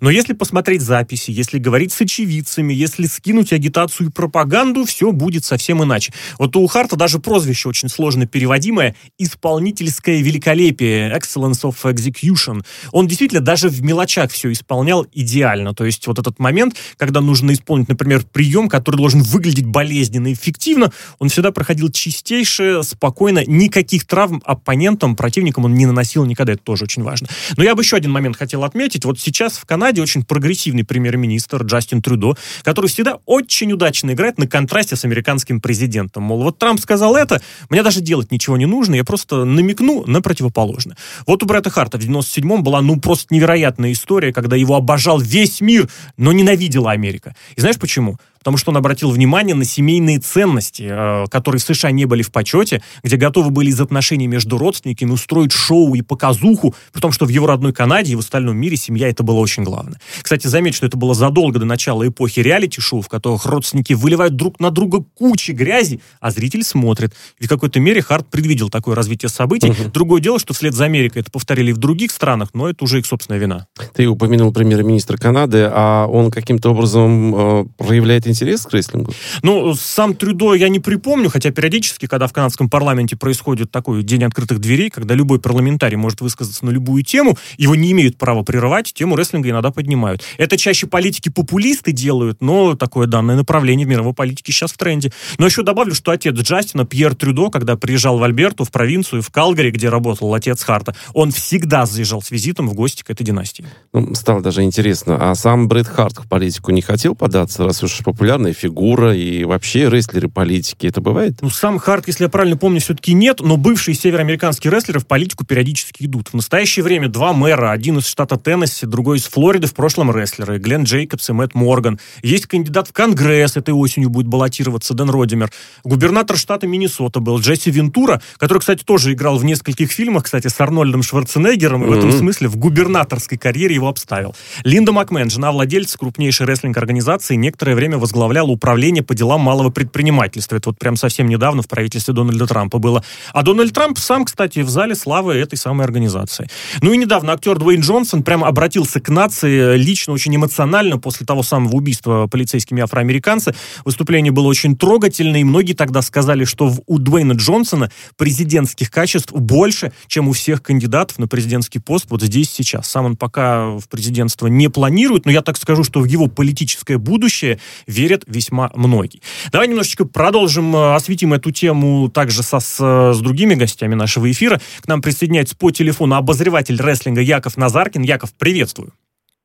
Но 0.00 0.10
если 0.10 0.32
посмотреть 0.32 0.82
записи, 0.82 1.30
если 1.30 1.58
говорить 1.58 1.92
с 1.92 2.00
очевидцами, 2.00 2.69
если 2.74 3.06
скинуть 3.06 3.52
агитацию 3.52 4.08
и 4.08 4.10
пропаганду, 4.10 4.84
все 4.84 5.12
будет 5.12 5.44
совсем 5.44 5.82
иначе. 5.82 6.12
Вот 6.38 6.56
у 6.56 6.66
Харта 6.66 6.96
даже 6.96 7.18
прозвище 7.18 7.68
очень 7.68 7.88
сложно 7.88 8.26
переводимое 8.26 8.94
«исполнительское 9.18 10.22
великолепие», 10.22 11.12
«excellence 11.16 11.62
of 11.62 11.76
execution». 11.84 12.64
Он 12.92 13.06
действительно 13.06 13.40
даже 13.40 13.68
в 13.68 13.82
мелочах 13.82 14.30
все 14.30 14.52
исполнял 14.52 15.06
идеально. 15.12 15.74
То 15.74 15.84
есть 15.84 16.06
вот 16.06 16.18
этот 16.18 16.38
момент, 16.38 16.76
когда 16.96 17.20
нужно 17.20 17.52
исполнить, 17.52 17.88
например, 17.88 18.24
прием, 18.24 18.68
который 18.68 18.96
должен 18.96 19.22
выглядеть 19.22 19.66
болезненно 19.66 20.28
и 20.28 20.32
эффективно, 20.32 20.92
он 21.18 21.28
всегда 21.28 21.52
проходил 21.52 21.90
чистейше, 21.90 22.82
спокойно, 22.82 23.44
никаких 23.46 24.06
травм 24.06 24.42
оппонентам, 24.44 25.16
противникам 25.16 25.64
он 25.64 25.74
не 25.74 25.86
наносил 25.86 26.24
никогда, 26.24 26.54
это 26.54 26.62
тоже 26.62 26.84
очень 26.84 27.02
важно. 27.02 27.28
Но 27.56 27.64
я 27.64 27.74
бы 27.74 27.82
еще 27.82 27.96
один 27.96 28.10
момент 28.10 28.36
хотел 28.36 28.64
отметить. 28.64 29.04
Вот 29.04 29.18
сейчас 29.18 29.54
в 29.54 29.64
Канаде 29.64 30.02
очень 30.02 30.24
прогрессивный 30.24 30.84
премьер-министр 30.84 31.62
Джастин 31.64 32.02
Трюдо, 32.02 32.36
который 32.62 32.86
всегда 32.86 33.18
очень 33.26 33.72
удачно 33.72 34.12
играет 34.12 34.38
на 34.38 34.46
контрасте 34.46 34.96
с 34.96 35.04
американским 35.04 35.60
президентом. 35.60 36.24
Мол, 36.24 36.42
вот 36.42 36.58
Трамп 36.58 36.80
сказал 36.80 37.16
это, 37.16 37.40
мне 37.68 37.82
даже 37.82 38.00
делать 38.00 38.32
ничего 38.32 38.56
не 38.56 38.66
нужно, 38.66 38.94
я 38.94 39.04
просто 39.04 39.44
намекну 39.44 40.04
на 40.06 40.22
противоположное. 40.22 40.96
Вот 41.26 41.42
у 41.42 41.46
Брэда 41.46 41.70
Харта 41.70 41.98
в 41.98 42.00
97-м 42.02 42.62
была, 42.62 42.80
ну, 42.82 43.00
просто 43.00 43.34
невероятная 43.34 43.92
история, 43.92 44.32
когда 44.32 44.56
его 44.56 44.76
обожал 44.76 45.20
весь 45.20 45.60
мир, 45.60 45.88
но 46.16 46.32
ненавидела 46.32 46.90
Америка. 46.90 47.34
И 47.56 47.60
знаешь 47.60 47.78
почему? 47.78 48.18
Потому 48.40 48.56
что 48.56 48.70
он 48.70 48.78
обратил 48.78 49.10
внимание 49.10 49.54
на 49.54 49.64
семейные 49.64 50.18
ценности, 50.18 50.88
э, 50.90 51.26
которые 51.30 51.60
в 51.60 51.62
США 51.62 51.90
не 51.90 52.06
были 52.06 52.22
в 52.22 52.32
почете, 52.32 52.82
где 53.02 53.16
готовы 53.16 53.50
были 53.50 53.68
из 53.68 53.80
отношений 53.80 54.26
между 54.26 54.58
родственниками 54.58 55.12
устроить 55.12 55.52
шоу 55.52 55.94
и 55.94 56.00
показуху, 56.02 56.74
при 56.92 57.00
том, 57.00 57.12
что 57.12 57.26
в 57.26 57.28
его 57.28 57.46
родной 57.46 57.72
Канаде 57.72 58.12
и 58.12 58.16
в 58.16 58.20
остальном 58.20 58.56
мире 58.56 58.76
семья 58.76 59.08
это 59.08 59.22
было 59.22 59.38
очень 59.38 59.62
главное. 59.62 60.00
Кстати, 60.22 60.46
заметь, 60.46 60.74
что 60.74 60.86
это 60.86 60.96
было 60.96 61.14
задолго 61.14 61.58
до 61.58 61.66
начала 61.66 62.06
эпохи 62.08 62.40
реалити-шоу, 62.40 63.02
в 63.02 63.08
которых 63.08 63.44
родственники 63.44 63.92
выливают 63.92 64.36
друг 64.36 64.58
на 64.58 64.70
друга 64.70 65.04
кучи 65.14 65.52
грязи, 65.52 66.00
а 66.20 66.30
зритель 66.30 66.64
смотрит. 66.64 67.14
И 67.38 67.46
в 67.46 67.48
какой-то 67.48 67.78
мере 67.78 68.00
Харт 68.00 68.28
предвидел 68.30 68.70
такое 68.70 68.94
развитие 68.94 69.28
событий. 69.28 69.70
Угу. 69.70 69.90
Другое 69.92 70.22
дело, 70.22 70.38
что 70.38 70.54
вслед 70.54 70.74
за 70.74 70.86
Америкой 70.86 71.22
это 71.22 71.30
повторили 71.30 71.70
и 71.70 71.72
в 71.72 71.78
других 71.78 72.10
странах, 72.10 72.50
но 72.54 72.70
это 72.70 72.84
уже 72.84 73.00
их 73.00 73.06
собственная 73.06 73.38
вина. 73.38 73.66
Ты 73.94 74.06
упомянул 74.06 74.52
премьер-министра 74.52 75.18
Канады, 75.18 75.68
а 75.70 76.06
он 76.06 76.30
каким-то 76.30 76.70
образом 76.70 77.34
э, 77.34 77.64
проявляет 77.76 78.26
интерес 78.30 78.62
к 78.62 78.72
рестлингу? 78.72 79.12
Ну, 79.42 79.74
сам 79.74 80.14
Трюдо 80.14 80.54
я 80.54 80.68
не 80.68 80.78
припомню, 80.78 81.28
хотя 81.30 81.50
периодически, 81.50 82.06
когда 82.06 82.26
в 82.26 82.32
канадском 82.32 82.70
парламенте 82.70 83.16
происходит 83.16 83.70
такой 83.70 84.02
день 84.02 84.24
открытых 84.24 84.58
дверей, 84.60 84.90
когда 84.90 85.14
любой 85.14 85.40
парламентарий 85.40 85.96
может 85.96 86.20
высказаться 86.20 86.64
на 86.64 86.70
любую 86.70 87.02
тему, 87.02 87.36
его 87.58 87.74
не 87.74 87.92
имеют 87.92 88.16
права 88.16 88.42
прерывать, 88.42 88.92
тему 88.94 89.16
рестлинга 89.16 89.50
иногда 89.50 89.70
поднимают. 89.70 90.22
Это 90.38 90.56
чаще 90.56 90.86
политики-популисты 90.86 91.92
делают, 91.92 92.40
но 92.40 92.74
такое 92.74 93.06
данное 93.06 93.36
направление 93.36 93.86
в 93.86 93.90
мировой 93.90 94.14
политике 94.14 94.52
сейчас 94.52 94.72
в 94.72 94.78
тренде. 94.78 95.12
Но 95.38 95.46
еще 95.46 95.62
добавлю, 95.62 95.94
что 95.94 96.10
отец 96.10 96.34
Джастина, 96.34 96.84
Пьер 96.84 97.14
Трюдо, 97.14 97.50
когда 97.50 97.76
приезжал 97.76 98.18
в 98.18 98.22
Альберту, 98.22 98.64
в 98.64 98.70
провинцию, 98.70 99.22
в 99.22 99.30
Калгари, 99.30 99.70
где 99.70 99.88
работал 99.88 100.32
отец 100.34 100.62
Харта, 100.62 100.94
он 101.14 101.30
всегда 101.32 101.86
заезжал 101.86 102.22
с 102.22 102.30
визитом 102.30 102.68
в 102.68 102.74
гости 102.74 103.02
к 103.02 103.10
этой 103.10 103.24
династии. 103.24 103.64
Ну, 103.92 104.14
стало 104.14 104.40
даже 104.40 104.62
интересно, 104.62 105.30
а 105.30 105.34
сам 105.34 105.68
Брэд 105.68 105.88
Харт 105.88 106.18
в 106.18 106.28
политику 106.28 106.70
не 106.70 106.82
хотел 106.82 107.14
податься, 107.14 107.64
раз 107.64 107.82
уж 107.82 108.00
популярный 108.20 108.52
фигура 108.52 109.16
и 109.16 109.44
вообще 109.44 109.88
рестлеры 109.88 110.28
политики. 110.28 110.86
Это 110.86 111.00
бывает? 111.00 111.36
Ну, 111.40 111.48
сам 111.48 111.78
Харт, 111.78 112.06
если 112.06 112.24
я 112.24 112.28
правильно 112.28 112.58
помню, 112.58 112.78
все-таки 112.78 113.14
нет, 113.14 113.40
но 113.40 113.56
бывшие 113.56 113.94
североамериканские 113.94 114.70
рестлеры 114.70 115.00
в 115.00 115.06
политику 115.06 115.46
периодически 115.46 116.04
идут. 116.04 116.28
В 116.28 116.34
настоящее 116.34 116.82
время 116.82 117.08
два 117.08 117.32
мэра, 117.32 117.70
один 117.70 117.96
из 117.96 118.06
штата 118.06 118.36
Теннесси, 118.36 118.84
другой 118.84 119.16
из 119.16 119.24
Флориды, 119.24 119.68
в 119.68 119.72
прошлом 119.72 120.14
рестлеры, 120.14 120.58
Глен 120.58 120.82
Джейкобс 120.82 121.30
и 121.30 121.32
Мэтт 121.32 121.54
Морган. 121.54 121.98
Есть 122.22 122.44
кандидат 122.44 122.88
в 122.88 122.92
Конгресс, 122.92 123.56
этой 123.56 123.72
осенью 123.72 124.10
будет 124.10 124.26
баллотироваться, 124.26 124.92
Дэн 124.92 125.08
Родимер. 125.08 125.50
Губернатор 125.82 126.36
штата 126.36 126.66
Миннесота 126.66 127.20
был 127.20 127.40
Джесси 127.40 127.70
Вентура, 127.70 128.20
который, 128.36 128.58
кстати, 128.58 128.84
тоже 128.84 129.14
играл 129.14 129.38
в 129.38 129.46
нескольких 129.46 129.90
фильмах, 129.92 130.24
кстати, 130.24 130.48
с 130.48 130.60
Арнольдом 130.60 131.02
Шварценеггером, 131.02 131.84
и 131.84 131.86
mm-hmm. 131.86 131.88
в 131.88 131.98
этом 131.98 132.12
смысле 132.12 132.48
в 132.48 132.58
губернаторской 132.58 133.38
карьере 133.38 133.76
его 133.76 133.88
обставил. 133.88 134.36
Линда 134.62 134.92
Макмен, 134.92 135.30
жена 135.30 135.52
владельца 135.52 135.96
крупнейшей 135.96 136.44
рестлинг-организации, 136.44 137.36
некоторое 137.36 137.74
время 137.74 137.96
возглавляла 138.10 138.48
управление 138.48 139.04
по 139.04 139.14
делам 139.14 139.40
малого 139.40 139.70
предпринимательства. 139.70 140.56
Это 140.56 140.70
вот 140.70 140.78
прям 140.78 140.96
совсем 140.96 141.28
недавно 141.28 141.62
в 141.62 141.68
правительстве 141.68 142.12
Дональда 142.12 142.46
Трампа 142.46 142.78
было. 142.78 143.04
А 143.32 143.42
Дональд 143.42 143.72
Трамп 143.72 143.98
сам, 143.98 144.24
кстати, 144.24 144.58
в 144.60 144.68
зале 144.68 144.96
славы 144.96 145.34
этой 145.34 145.56
самой 145.56 145.86
организации. 145.86 146.48
Ну 146.82 146.92
и 146.92 146.96
недавно 146.96 147.32
актер 147.32 147.56
Дуэйн 147.56 147.82
Джонсон 147.82 148.24
прям 148.24 148.42
обратился 148.42 149.00
к 149.00 149.08
нации 149.10 149.76
лично, 149.76 150.12
очень 150.12 150.34
эмоционально 150.34 150.98
после 150.98 151.24
того 151.24 151.44
самого 151.44 151.76
убийства 151.76 152.26
полицейскими 152.26 152.82
афроамериканца. 152.82 153.54
Выступление 153.84 154.32
было 154.32 154.48
очень 154.48 154.76
трогательное, 154.76 155.42
и 155.42 155.44
многие 155.44 155.74
тогда 155.74 156.02
сказали, 156.02 156.44
что 156.44 156.74
у 156.86 156.98
Дуэйна 156.98 157.34
Джонсона 157.34 157.92
президентских 158.16 158.90
качеств 158.90 159.32
больше, 159.32 159.92
чем 160.08 160.28
у 160.28 160.32
всех 160.32 160.64
кандидатов 160.64 161.20
на 161.20 161.28
президентский 161.28 161.78
пост 161.78 162.06
вот 162.08 162.22
здесь 162.22 162.50
сейчас. 162.50 162.88
Сам 162.88 163.04
он 163.04 163.16
пока 163.16 163.78
в 163.78 163.88
президентство 163.88 164.48
не 164.48 164.68
планирует, 164.68 165.26
но 165.26 165.30
я 165.30 165.42
так 165.42 165.56
скажу, 165.56 165.84
что 165.84 166.00
в 166.00 166.06
его 166.06 166.26
политическое 166.26 166.98
будущее 166.98 167.60
верят 168.00 168.24
весьма 168.26 168.70
многие. 168.74 169.20
Давай 169.52 169.68
немножечко 169.68 170.04
продолжим, 170.04 170.74
э, 170.74 170.94
осветим 170.94 171.32
эту 171.32 171.50
тему 171.50 172.08
также 172.08 172.42
со, 172.42 172.60
с, 172.60 172.78
э, 172.80 173.12
с 173.12 173.20
другими 173.20 173.54
гостями 173.54 173.94
нашего 173.94 174.30
эфира. 174.30 174.60
К 174.80 174.88
нам 174.88 175.02
присоединяется 175.02 175.56
по 175.56 175.70
телефону 175.70 176.16
обозреватель 176.16 176.80
рестлинга 176.80 177.20
Яков 177.20 177.56
Назаркин. 177.56 178.02
Яков, 178.02 178.32
приветствую. 178.34 178.92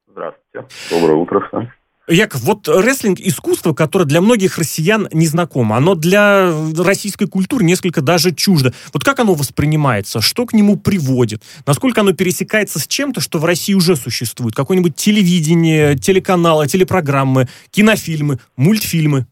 Здравствуйте. 0.08 0.68
Доброе 0.90 1.16
утро. 1.16 1.72
Яков, 2.08 2.42
вот 2.42 2.68
рестлинг– 2.68 3.20
искусство, 3.20 3.74
которое 3.74 4.06
для 4.06 4.22
многих 4.22 4.60
россиян 4.60 5.08
незнакомо. 5.12 5.78
Оно 5.78 5.96
для 5.96 6.52
российской 6.78 7.28
культуры 7.28 7.64
несколько 7.64 8.02
даже 8.02 8.32
чуждо. 8.32 8.74
Вот 8.94 9.04
как 9.04 9.20
оно 9.20 9.34
воспринимается? 9.34 10.22
Что 10.22 10.46
к 10.46 10.54
нему 10.54 10.78
приводит? 10.78 11.42
Насколько 11.66 12.02
оно 12.02 12.14
пересекается 12.14 12.80
с 12.80 12.88
чем-то, 12.88 13.22
что 13.22 13.40
в 13.40 13.46
России 13.46 13.74
уже 13.74 13.96
существует? 13.96 14.54
Какое-нибудь 14.56 14.96
телевидение, 14.96 15.96
телеканалы, 15.96 16.68
телепрограммы, 16.68 17.46
кинофильмы, 17.72 18.38
мультфильмы? 18.56 19.26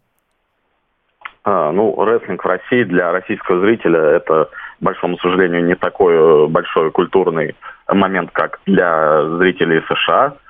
А, 1.44 1.72
ну, 1.72 2.04
рестлинг 2.04 2.44
в 2.44 2.48
России 2.48 2.84
для 2.86 3.12
российского 3.12 3.62
зрителя– 3.62 4.00
это, 4.16 4.50
к 4.80 4.84
большому 4.84 5.20
сожалению, 5.20 5.64
не 5.64 5.76
такой 5.76 6.16
э, 6.16 6.48
большой 6.48 6.90
культурный 6.90 7.56
момент, 7.88 8.32
как 8.32 8.62
для 8.66 9.38
зрителей 9.38 9.82
США– 9.88 10.34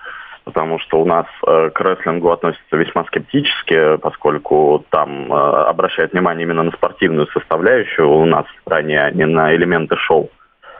потому 0.43 0.79
что 0.79 1.01
у 1.01 1.05
нас 1.05 1.25
э, 1.45 1.69
к 1.73 1.81
рестлингу 1.81 2.31
относятся 2.31 2.75
весьма 2.75 3.03
скептически, 3.05 3.97
поскольку 3.97 4.85
там 4.89 5.31
э, 5.31 5.35
обращают 5.35 6.13
внимание 6.13 6.45
именно 6.45 6.63
на 6.63 6.71
спортивную 6.71 7.27
составляющую 7.27 8.09
у 8.09 8.25
нас 8.25 8.45
в 8.45 8.61
стране, 8.61 9.01
а 9.01 9.11
не 9.11 9.25
на 9.25 9.55
элементы 9.55 9.95
шоу. 9.97 10.29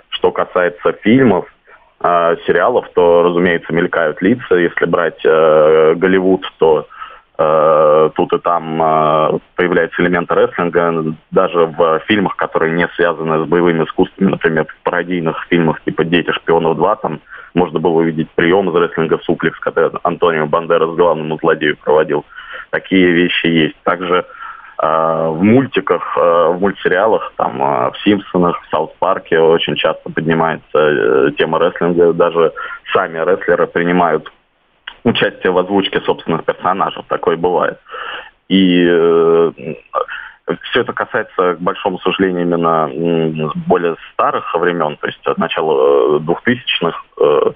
Что 0.10 0.32
касается 0.32 0.94
фильмов, 1.02 1.46
э, 2.02 2.36
сериалов, 2.46 2.88
то, 2.94 3.24
разумеется, 3.24 3.74
мелькают 3.74 4.22
лица. 4.22 4.56
Если 4.56 4.86
брать 4.86 5.22
э, 5.24 5.94
Голливуд, 5.96 6.46
то 6.58 6.88
тут 7.36 8.34
и 8.34 8.38
там 8.40 8.82
э, 8.82 9.40
появляются 9.56 10.02
элементы 10.02 10.36
рестлинга. 10.36 11.16
Даже 11.32 11.66
в 11.66 12.00
фильмах, 12.08 12.36
которые 12.36 12.74
не 12.74 12.88
связаны 12.96 13.44
с 13.44 13.48
боевыми 13.48 13.84
искусствами, 13.84 14.30
например, 14.30 14.66
в 14.66 14.84
пародийных 14.84 15.48
фильмах 15.50 15.82
типа 15.84 16.04
«Дети 16.04 16.32
шпионов 16.32 16.78
2», 16.78 16.98
там 17.02 17.20
можно 17.54 17.80
было 17.80 18.00
увидеть 18.00 18.30
прием 18.32 18.70
из 18.70 18.76
рестлинга 18.76 19.20
суплекс, 19.24 19.60
который 19.60 19.92
Антонио 20.04 20.46
Бандерас 20.46 20.96
главному 20.96 21.38
злодею 21.40 21.78
проводил. 21.78 22.26
Такие 22.70 23.12
вещи 23.12 23.48
есть. 23.48 23.76
Также 23.84 24.26
э, 24.82 25.28
в 25.30 25.42
мультиках, 25.42 26.18
э, 26.18 26.48
в 26.50 26.60
мультсериалах, 26.60 27.34
там, 27.38 27.62
э, 27.62 27.92
в 27.92 27.94
«Симпсонах», 28.04 28.62
в 28.62 28.70
«Саут 28.70 28.96
Парке» 28.98 29.40
очень 29.40 29.76
часто 29.76 30.10
поднимается 30.10 30.78
э, 30.78 31.32
тема 31.38 31.60
рестлинга. 31.60 32.14
Даже 32.14 32.54
сами 32.92 33.18
рестлеры 33.18 33.68
принимают 33.68 34.32
участие 35.04 35.52
в 35.52 35.58
озвучке 35.58 36.02
собственных 36.02 36.46
персонажей. 36.46 37.04
Такое 37.08 37.38
бывает. 37.38 37.80
И 38.48 38.86
э, 38.88 39.52
все 40.62 40.82
это 40.82 40.94
касается, 40.94 41.56
к 41.56 41.60
большому 41.60 42.00
сожалению, 42.00 42.44
именно 42.44 43.52
более 43.68 43.96
старых 44.14 44.54
времен, 44.56 44.98
то 44.98 45.08
есть 45.08 45.26
от 45.26 45.38
начала 45.38 46.20
2000-х 46.20 46.98
э, 47.20 47.52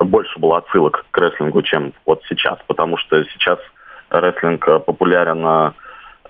э, 0.00 0.04
больше 0.04 0.38
было 0.38 0.58
отсылок 0.58 1.04
к 1.10 1.18
рестлингу, 1.18 1.62
чем 1.62 1.92
вот 2.06 2.22
сейчас, 2.28 2.58
потому 2.66 2.96
что 2.96 3.22
сейчас 3.24 3.58
рестлинг 4.10 4.64
популярен 4.84 5.72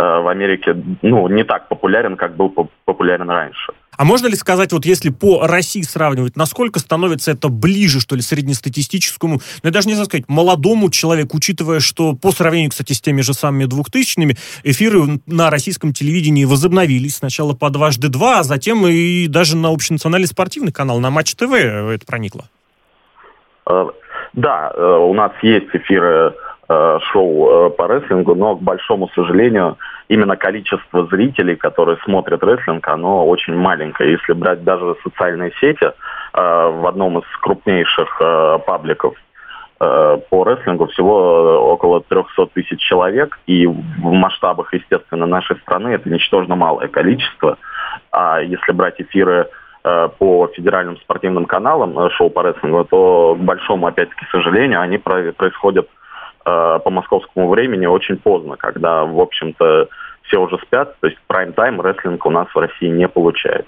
Э, 0.01 0.21
в 0.21 0.29
Америке 0.29 0.75
ну, 1.03 1.29
не 1.29 1.45
так 1.45 1.69
популярен, 1.69 2.17
как 2.17 2.35
был 2.35 2.71
популярен 2.85 3.29
раньше. 3.29 3.73
А 4.01 4.05
можно 4.05 4.29
ли 4.29 4.35
сказать, 4.35 4.73
вот 4.73 4.87
если 4.87 5.11
по 5.11 5.47
России 5.47 5.83
сравнивать, 5.83 6.35
насколько 6.35 6.79
становится 6.79 7.33
это 7.33 7.51
ближе, 7.51 8.01
что 8.01 8.17
ли, 8.17 8.23
среднестатистическому, 8.23 9.35
ну, 9.35 9.41
я 9.63 9.71
даже 9.71 9.89
не 9.89 9.93
знаю 9.93 10.07
сказать, 10.07 10.25
молодому 10.27 10.89
человеку, 10.89 11.37
учитывая, 11.37 11.81
что 11.81 12.15
по 12.15 12.31
сравнению, 12.31 12.71
кстати, 12.71 12.95
с 12.95 13.01
теми 13.03 13.21
же 13.21 13.35
самыми 13.35 13.67
двухтысячными, 13.67 14.37
эфиры 14.65 15.21
на 15.27 15.51
российском 15.51 15.93
телевидении 15.93 16.47
возобновились 16.47 17.17
сначала 17.17 17.53
по 17.53 17.69
дважды 17.69 18.09
два, 18.09 18.39
а 18.39 18.43
затем 18.43 18.87
и 18.87 19.27
даже 19.27 19.59
на 19.59 19.69
общенациональный 19.69 20.29
спортивный 20.29 20.73
канал, 20.73 20.99
на 20.99 21.11
Матч 21.11 21.35
ТВ 21.35 21.53
это 21.53 22.07
проникло. 22.07 22.49
Э, 23.69 23.85
да, 24.33 24.73
э, 24.75 24.83
у 24.83 25.13
нас 25.13 25.33
есть 25.43 25.69
эфиры 25.75 26.33
Э, 26.33 26.50
шоу 27.13 27.67
э, 27.67 27.71
по 27.71 27.89
рестлингу, 27.89 28.35
но, 28.37 28.55
к 28.55 28.63
большому 28.63 29.09
сожалению, 29.09 29.77
именно 30.09 30.37
количество 30.37 31.07
зрителей, 31.07 31.57
которые 31.57 31.99
смотрят 32.05 32.45
рестлинг, 32.45 32.87
оно 32.87 33.27
очень 33.27 33.57
маленькое. 33.57 34.13
Если 34.13 34.33
брать 34.35 34.63
даже 34.63 34.95
социальные 35.03 35.53
сети, 35.61 35.85
э, 35.85 35.93
в 36.33 36.87
одном 36.87 37.19
из 37.19 37.25
крупнейших 37.41 38.21
пабликов 38.67 39.15
по 39.79 40.45
рестлингу 40.45 40.89
всего 40.89 41.73
около 41.73 42.03
300 42.03 42.47
тысяч 42.53 42.79
человек, 42.81 43.39
и 43.47 43.67
в 43.67 44.13
масштабах, 44.13 44.75
естественно, 44.75 45.25
нашей 45.25 45.57
страны 45.61 45.89
это 45.89 46.11
ничтожно 46.11 46.55
малое 46.55 46.89
количество. 46.89 47.57
А 48.13 48.43
если 48.43 48.73
брать 48.73 49.01
эфиры 49.01 49.49
по 49.83 50.51
федеральным 50.55 50.99
спортивным 50.99 51.47
каналам 51.47 52.11
шоу 52.11 52.29
по 52.29 52.47
рестлингу, 52.47 52.85
то, 52.85 53.35
к 53.35 53.43
большому, 53.43 53.87
опять-таки, 53.87 54.27
сожалению, 54.31 54.83
они 54.83 54.99
происходят 54.99 55.89
Э, 55.89 56.00
по 56.45 56.91
московскому 56.91 57.49
времени 57.49 57.87
очень 57.87 58.17
поздно, 58.17 58.57
когда, 58.57 59.05
в 59.05 59.21
общем-то, 59.21 59.89
все 60.23 60.39
уже 60.39 60.59
спят. 60.59 60.97
То 61.01 61.09
есть 61.09 61.19
прайм-тайм 61.27 61.81
рестлинг 61.81 62.25
у 62.25 62.31
нас 62.31 62.49
в 62.55 62.59
России 62.59 62.89
не 62.89 63.09
получает. 63.09 63.67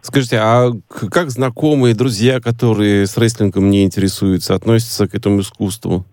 Скажите, 0.00 0.38
а 0.38 0.70
как 1.10 1.30
знакомые, 1.30 1.94
друзья, 1.94 2.40
которые 2.40 3.06
с 3.06 3.18
рестлингом 3.18 3.68
не 3.68 3.84
интересуются, 3.84 4.54
относятся 4.54 5.08
к 5.08 5.14
этому 5.14 5.40
искусству? 5.40 6.04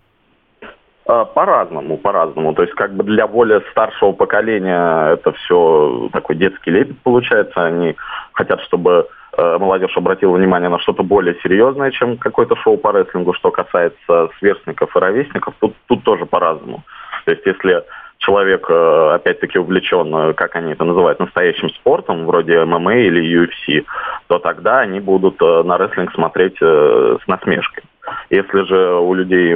Э, 1.06 1.24
по-разному, 1.34 1.96
по-разному. 1.96 2.54
То 2.54 2.62
есть 2.62 2.74
как 2.74 2.94
бы 2.94 3.04
для 3.04 3.26
более 3.26 3.62
старшего 3.70 4.12
поколения 4.12 5.14
это 5.14 5.32
все 5.32 6.10
такой 6.12 6.36
детский 6.36 6.70
лепет 6.70 6.98
получается. 7.02 7.64
Они 7.64 7.96
хотят, 8.32 8.60
чтобы 8.62 9.08
Э, 9.08 9.17
молодежь 9.38 9.96
обратила 9.96 10.36
внимание 10.36 10.68
на 10.68 10.78
что-то 10.80 11.02
более 11.02 11.36
серьезное, 11.42 11.90
чем 11.90 12.16
какое-то 12.16 12.56
шоу 12.56 12.76
по 12.76 12.92
рестлингу, 12.92 13.34
что 13.34 13.50
касается 13.50 14.30
сверстников 14.38 14.94
и 14.96 14.98
ровесников, 14.98 15.54
тут, 15.60 15.74
тут 15.86 16.02
тоже 16.02 16.26
по-разному. 16.26 16.82
То 17.24 17.30
есть 17.32 17.46
если 17.46 17.84
человек, 18.18 18.66
э, 18.68 19.10
опять-таки, 19.14 19.58
увлечен, 19.58 20.14
э, 20.14 20.32
как 20.34 20.56
они 20.56 20.72
это 20.72 20.84
называют, 20.84 21.20
настоящим 21.20 21.70
спортом, 21.70 22.26
вроде 22.26 22.64
ММА 22.64 22.96
или 22.96 23.22
UFC, 23.22 23.84
то 24.26 24.38
тогда 24.38 24.80
они 24.80 25.00
будут 25.00 25.40
на 25.40 25.78
рестлинг 25.78 26.12
смотреть 26.12 26.58
с 26.58 27.26
насмешкой. 27.26 27.84
Если 28.30 28.64
же 28.64 28.94
у 28.94 29.14
людей 29.14 29.54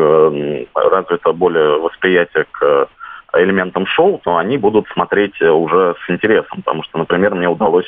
развито 0.75 1.33
более 1.33 1.79
восприятие 1.81 2.47
к 2.51 2.89
элементам 3.35 3.87
шоу, 3.87 4.21
то 4.23 4.37
они 4.37 4.59
будут 4.59 4.87
смотреть 4.89 5.41
уже 5.41 5.95
с 6.05 6.11
интересом, 6.11 6.62
потому 6.62 6.83
что, 6.83 6.99
например, 6.99 7.35
мне 7.35 7.49
удалось 7.49 7.87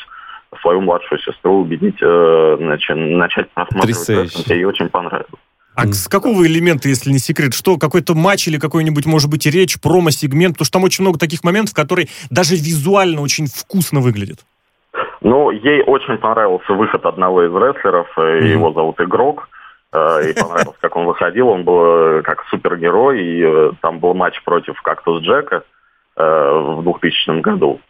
свою 0.60 0.80
младшую 0.80 1.18
сестру 1.20 1.60
убедить 1.60 1.96
э, 2.00 2.56
начать, 2.60 2.96
начать 2.96 3.50
просматривать. 3.50 4.48
Ей 4.48 4.64
очень 4.64 4.88
понравилось. 4.88 5.28
А 5.74 5.86
с 5.86 6.06
какого 6.06 6.46
элемента, 6.46 6.88
если 6.88 7.10
не 7.10 7.18
секрет? 7.18 7.52
Что, 7.52 7.76
какой-то 7.76 8.14
матч 8.14 8.46
или 8.46 8.58
какой-нибудь, 8.58 9.06
может 9.06 9.28
быть, 9.28 9.44
речь, 9.46 9.80
промо-сегмент? 9.80 10.54
Потому 10.54 10.66
что 10.66 10.72
там 10.72 10.84
очень 10.84 11.02
много 11.02 11.18
таких 11.18 11.42
моментов, 11.42 11.74
которые 11.74 12.08
даже 12.30 12.54
визуально 12.54 13.20
очень 13.20 13.46
вкусно 13.46 14.00
выглядят. 14.00 14.38
Ну, 15.20 15.50
ей 15.50 15.82
очень 15.82 16.18
понравился 16.18 16.72
выход 16.74 17.04
одного 17.04 17.44
из 17.44 17.52
рестлеров, 17.52 18.06
mm-hmm. 18.16 18.46
его 18.46 18.72
зовут 18.72 19.00
Игрок. 19.00 19.48
Э, 19.92 20.30
и 20.30 20.32
понравилось, 20.40 20.76
как 20.80 20.94
он 20.94 21.06
выходил. 21.06 21.48
Он 21.48 21.64
был 21.64 22.22
как 22.22 22.44
супергерой, 22.50 23.20
и 23.20 23.70
там 23.80 23.98
был 23.98 24.14
матч 24.14 24.40
против 24.44 24.80
Кактус 24.82 25.22
Джека 25.22 25.64
в 26.16 26.82
2000 26.84 27.40
году. 27.40 27.80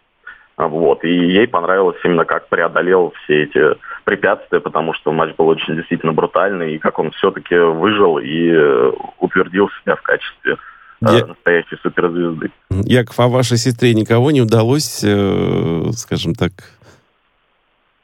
Вот. 0.57 1.03
И 1.05 1.09
ей 1.09 1.49
понравилось 1.49 1.97
именно 2.05 2.25
как 2.25 2.49
преодолел 2.49 3.13
все 3.25 3.45
эти 3.45 3.77
препятствия, 4.05 4.61
потому 4.61 4.95
что 4.95 5.13
матч 5.13 5.35
был 5.37 5.49
очень 5.49 5.75
действительно 5.75 6.13
брутальный, 6.13 6.75
и 6.75 6.79
как 6.79 6.99
он 6.99 7.11
все-таки 7.13 7.57
выжил 7.57 8.19
и 8.19 8.51
э, 8.53 8.93
утвердил 9.19 9.69
себя 9.83 9.97
в 9.97 10.03
качестве 10.03 10.57
э, 11.03 11.07
я... 11.11 11.27
настоящей 11.27 11.77
суперзвезды. 11.83 12.51
Яков, 12.71 13.19
а 13.19 13.29
вашей 13.29 13.57
сестре 13.57 13.95
никого 13.95 14.31
не 14.31 14.43
удалось, 14.43 15.03
э, 15.05 15.91
скажем 15.97 16.35
так? 16.35 16.53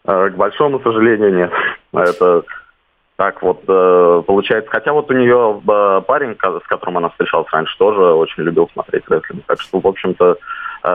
К 0.04 0.32
большому 0.34 0.80
сожалению, 0.80 1.32
нет. 1.32 1.52
Это 1.92 2.42
так 3.14 3.42
вот 3.42 3.64
получается. 4.24 4.70
Хотя 4.70 4.92
вот 4.92 5.10
у 5.10 5.14
нее 5.14 5.60
парень, 6.08 6.34
с 6.34 6.66
которым 6.66 6.96
она 6.96 7.10
встречалась 7.10 7.52
раньше, 7.52 7.76
тоже 7.78 8.00
очень 8.00 8.42
любил 8.42 8.68
смотреть 8.72 9.04
рестлинг. 9.08 9.44
Так 9.46 9.60
что, 9.60 9.78
в 9.78 9.86
общем-то, 9.86 10.38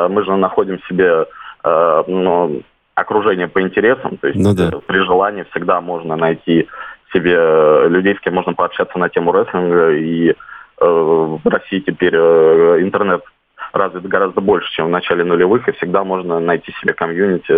мы 0.10 0.26
же 0.26 0.36
находим 0.36 0.80
себе 0.90 1.28
э, 1.66 2.04
ну, 2.08 2.62
окружение 2.94 3.48
по 3.48 3.62
интересам. 3.62 4.18
То 4.18 4.28
есть 4.28 4.40
ну, 4.40 4.54
да. 4.54 4.80
при 4.86 5.00
желании 5.00 5.46
всегда 5.52 5.82
можно 5.82 6.16
найти 6.16 6.68
себе 7.14 7.88
людей, 7.88 8.16
с 8.16 8.20
кем 8.20 8.36
можно 8.36 8.54
пообщаться 8.54 8.98
на 8.98 9.10
тему 9.10 9.32
рестлинга. 9.32 9.92
И 9.94 10.30
э, 10.30 10.36
в 10.80 11.42
России 11.46 11.80
теперь 11.80 12.16
э, 12.16 12.82
интернет 12.82 13.24
развит 13.74 14.08
гораздо 14.08 14.42
больше, 14.42 14.72
чем 14.74 14.88
в 14.88 14.90
начале 14.90 15.24
нулевых, 15.24 15.68
и 15.68 15.74
всегда 15.74 16.04
можно 16.04 16.40
найти 16.40 16.72
себе 16.82 16.94
комьюнити 16.94 17.54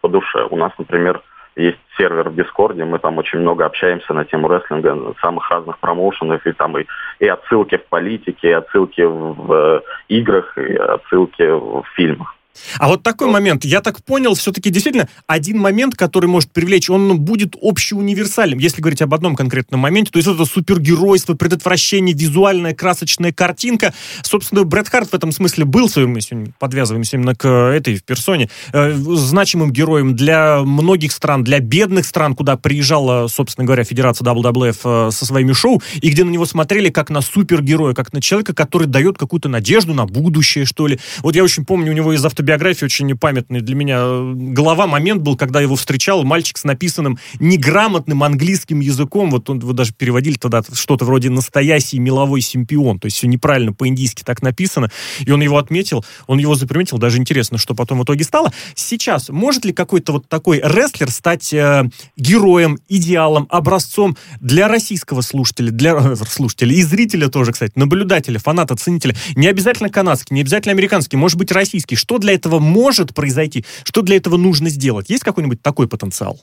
по 0.00 0.08
душе. 0.08 0.46
У 0.50 0.56
нас, 0.56 0.72
например, 0.78 1.20
есть 1.56 1.78
сервер 1.96 2.30
в 2.30 2.34
Дискорде, 2.34 2.84
мы 2.84 2.98
там 2.98 3.18
очень 3.18 3.40
много 3.40 3.66
общаемся 3.66 4.14
на 4.14 4.24
тему 4.24 4.48
рестлинга, 4.48 5.14
самых 5.20 5.50
разных 5.50 5.78
промоушенов, 5.78 6.46
и 6.46 6.52
там 6.52 6.78
и, 6.78 6.86
и 7.18 7.26
отсылки 7.26 7.76
в 7.76 7.86
политике, 7.86 8.48
и 8.48 8.52
отсылки 8.52 9.02
в, 9.02 9.34
в 9.34 9.82
играх, 10.08 10.56
и 10.56 10.74
отсылки 10.74 11.42
в 11.42 11.84
фильмах. 11.94 12.36
А 12.78 12.88
вот 12.88 13.02
такой 13.02 13.28
момент, 13.28 13.64
я 13.64 13.80
так 13.80 14.02
понял, 14.04 14.34
все-таки 14.34 14.70
действительно 14.70 15.08
один 15.26 15.58
момент, 15.58 15.94
который 15.94 16.26
может 16.26 16.52
привлечь, 16.52 16.90
он 16.90 17.18
будет 17.20 17.56
общеуниверсальным, 17.60 18.58
если 18.58 18.80
говорить 18.80 19.02
об 19.02 19.14
одном 19.14 19.36
конкретном 19.36 19.80
моменте, 19.80 20.10
то 20.10 20.18
есть 20.18 20.28
это 20.28 20.44
супергеройство, 20.44 21.34
предотвращение, 21.34 22.14
визуальная 22.14 22.74
красочная 22.74 23.32
картинка. 23.32 23.92
Собственно, 24.22 24.64
Брэд 24.64 24.88
Харт 24.88 25.10
в 25.10 25.14
этом 25.14 25.32
смысле 25.32 25.64
был 25.64 25.88
своим, 25.88 26.12
мы 26.12 26.20
сегодня 26.20 26.52
подвязываемся 26.58 27.16
именно 27.16 27.34
к 27.34 27.46
этой 27.48 27.96
в 27.96 28.04
персоне, 28.04 28.50
э, 28.72 28.92
значимым 28.92 29.72
героем 29.72 30.14
для 30.14 30.60
многих 30.60 31.12
стран, 31.12 31.44
для 31.44 31.60
бедных 31.60 32.04
стран, 32.06 32.34
куда 32.34 32.56
приезжала, 32.56 33.26
собственно 33.28 33.64
говоря, 33.64 33.84
Федерация 33.84 34.24
WWF 34.24 35.08
э, 35.08 35.10
со 35.10 35.26
своими 35.26 35.52
шоу, 35.52 35.82
и 36.00 36.10
где 36.10 36.24
на 36.24 36.30
него 36.30 36.46
смотрели 36.46 36.90
как 36.90 37.10
на 37.10 37.20
супергероя, 37.20 37.94
как 37.94 38.12
на 38.12 38.20
человека, 38.20 38.54
который 38.54 38.86
дает 38.86 39.18
какую-то 39.18 39.48
надежду 39.48 39.94
на 39.94 40.06
будущее, 40.06 40.64
что 40.64 40.86
ли. 40.86 40.98
Вот 41.18 41.34
я 41.34 41.44
очень 41.44 41.64
помню, 41.64 41.92
у 41.92 41.94
него 41.94 42.12
из 42.12 42.24
авто 42.24 42.39
автобиографии 42.40 42.86
очень 42.86 43.16
памятный 43.16 43.60
для 43.60 43.74
меня. 43.74 44.00
Голова 44.34 44.86
момент 44.86 45.22
был, 45.22 45.36
когда 45.36 45.60
его 45.60 45.76
встречал 45.76 46.24
мальчик 46.24 46.56
с 46.56 46.64
написанным 46.64 47.18
неграмотным 47.38 48.22
английским 48.22 48.80
языком, 48.80 49.30
вот 49.30 49.50
он 49.50 49.60
вот 49.60 49.76
даже 49.76 49.92
переводили 49.92 50.36
тогда 50.36 50.62
что-то 50.72 51.04
вроде 51.04 51.28
«настоящий 51.28 51.98
меловой 51.98 52.40
симпион», 52.40 52.98
то 52.98 53.06
есть 53.06 53.18
все 53.18 53.26
неправильно 53.26 53.72
по-индийски 53.72 54.22
так 54.24 54.42
написано, 54.42 54.90
и 55.20 55.30
он 55.30 55.42
его 55.42 55.58
отметил, 55.58 56.04
он 56.26 56.38
его 56.38 56.54
заприметил, 56.54 56.98
даже 56.98 57.18
интересно, 57.18 57.58
что 57.58 57.74
потом 57.74 57.98
в 57.98 58.04
итоге 58.04 58.24
стало. 58.24 58.52
Сейчас 58.74 59.28
может 59.28 59.64
ли 59.64 59.72
какой-то 59.72 60.12
вот 60.12 60.28
такой 60.28 60.60
рестлер 60.62 61.10
стать 61.10 61.52
э, 61.52 61.84
героем, 62.16 62.78
идеалом, 62.88 63.46
образцом 63.50 64.16
для 64.40 64.68
российского 64.68 65.20
слушателя, 65.20 65.70
для 65.70 65.92
э, 65.92 66.16
слушателя 66.16 66.74
и 66.74 66.82
зрителя 66.82 67.28
тоже, 67.28 67.52
кстати, 67.52 67.72
наблюдателя, 67.76 68.38
фаната, 68.38 68.76
ценителя, 68.76 69.14
не 69.34 69.46
обязательно 69.46 69.90
канадский, 69.90 70.34
не 70.34 70.40
обязательно 70.40 70.72
американский, 70.72 71.16
может 71.16 71.36
быть 71.36 71.52
российский. 71.52 71.96
Что 71.96 72.18
для 72.18 72.29
этого 72.30 72.58
может 72.58 73.14
произойти? 73.14 73.64
Что 73.84 74.02
для 74.02 74.16
этого 74.16 74.36
нужно 74.36 74.68
сделать? 74.68 75.10
Есть 75.10 75.24
какой-нибудь 75.24 75.62
такой 75.62 75.88
потенциал? 75.88 76.36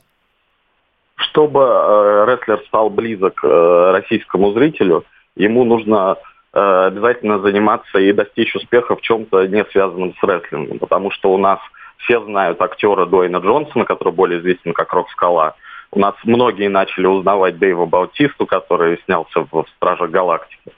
Чтобы 1.15 1.61
э, 1.61 2.25
рестлер 2.27 2.61
стал 2.67 2.89
близок 2.89 3.39
э, 3.43 3.91
российскому 3.91 4.53
зрителю, 4.53 5.03
ему 5.35 5.63
нужно 5.63 6.17
э, 6.53 6.85
обязательно 6.87 7.39
заниматься 7.39 7.97
и 7.99 8.13
достичь 8.13 8.55
успеха 8.55 8.95
в 8.95 9.01
чем-то 9.01 9.47
не 9.47 9.65
связанном 9.65 10.13
с 10.19 10.23
рестлингом, 10.23 10.79
потому 10.79 11.11
что 11.11 11.33
у 11.33 11.37
нас 11.37 11.59
все 11.97 12.23
знают 12.23 12.61
актера 12.61 13.05
Дуэйна 13.05 13.37
Джонсона, 13.37 13.85
который 13.85 14.13
более 14.13 14.39
известен 14.39 14.73
как 14.73 14.93
Рок 14.93 15.09
Скала. 15.09 15.55
У 15.91 15.99
нас 15.99 16.15
многие 16.23 16.67
начали 16.67 17.07
узнавать 17.07 17.57
Дэйва 17.57 17.85
Баутисту, 17.85 18.45
который 18.45 18.99
снялся 19.05 19.47
в 19.51 19.65
«Стражах 19.75 20.11
Галактики». 20.11 20.71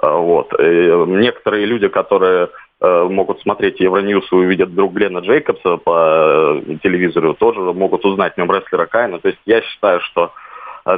Э, 0.00 0.16
вот. 0.16 0.52
И 0.58 0.92
некоторые 1.06 1.66
люди, 1.66 1.88
которые 1.88 2.44
э, 2.44 2.48
могут 2.80 3.40
смотреть 3.40 3.80
Евроньюз 3.80 4.30
и 4.30 4.34
увидят 4.34 4.70
вдруг 4.70 4.92
Глена 4.92 5.18
Джейкобса 5.18 5.76
по 5.78 6.62
э, 6.66 6.76
телевизору, 6.82 7.34
тоже 7.34 7.60
могут 7.60 8.04
узнать 8.04 8.34
в 8.34 8.38
нем 8.38 8.50
рестлера 8.50 8.86
Кайна. 8.86 9.18
То 9.20 9.28
есть 9.28 9.40
я 9.46 9.62
считаю, 9.62 10.00
что 10.00 10.32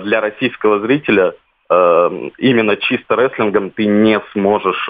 для 0.02 0.20
российского 0.20 0.80
зрителя 0.80 1.34
именно 1.68 2.76
чисто 2.76 3.14
рестлингом 3.16 3.70
ты 3.70 3.86
не 3.86 4.20
сможешь 4.32 4.88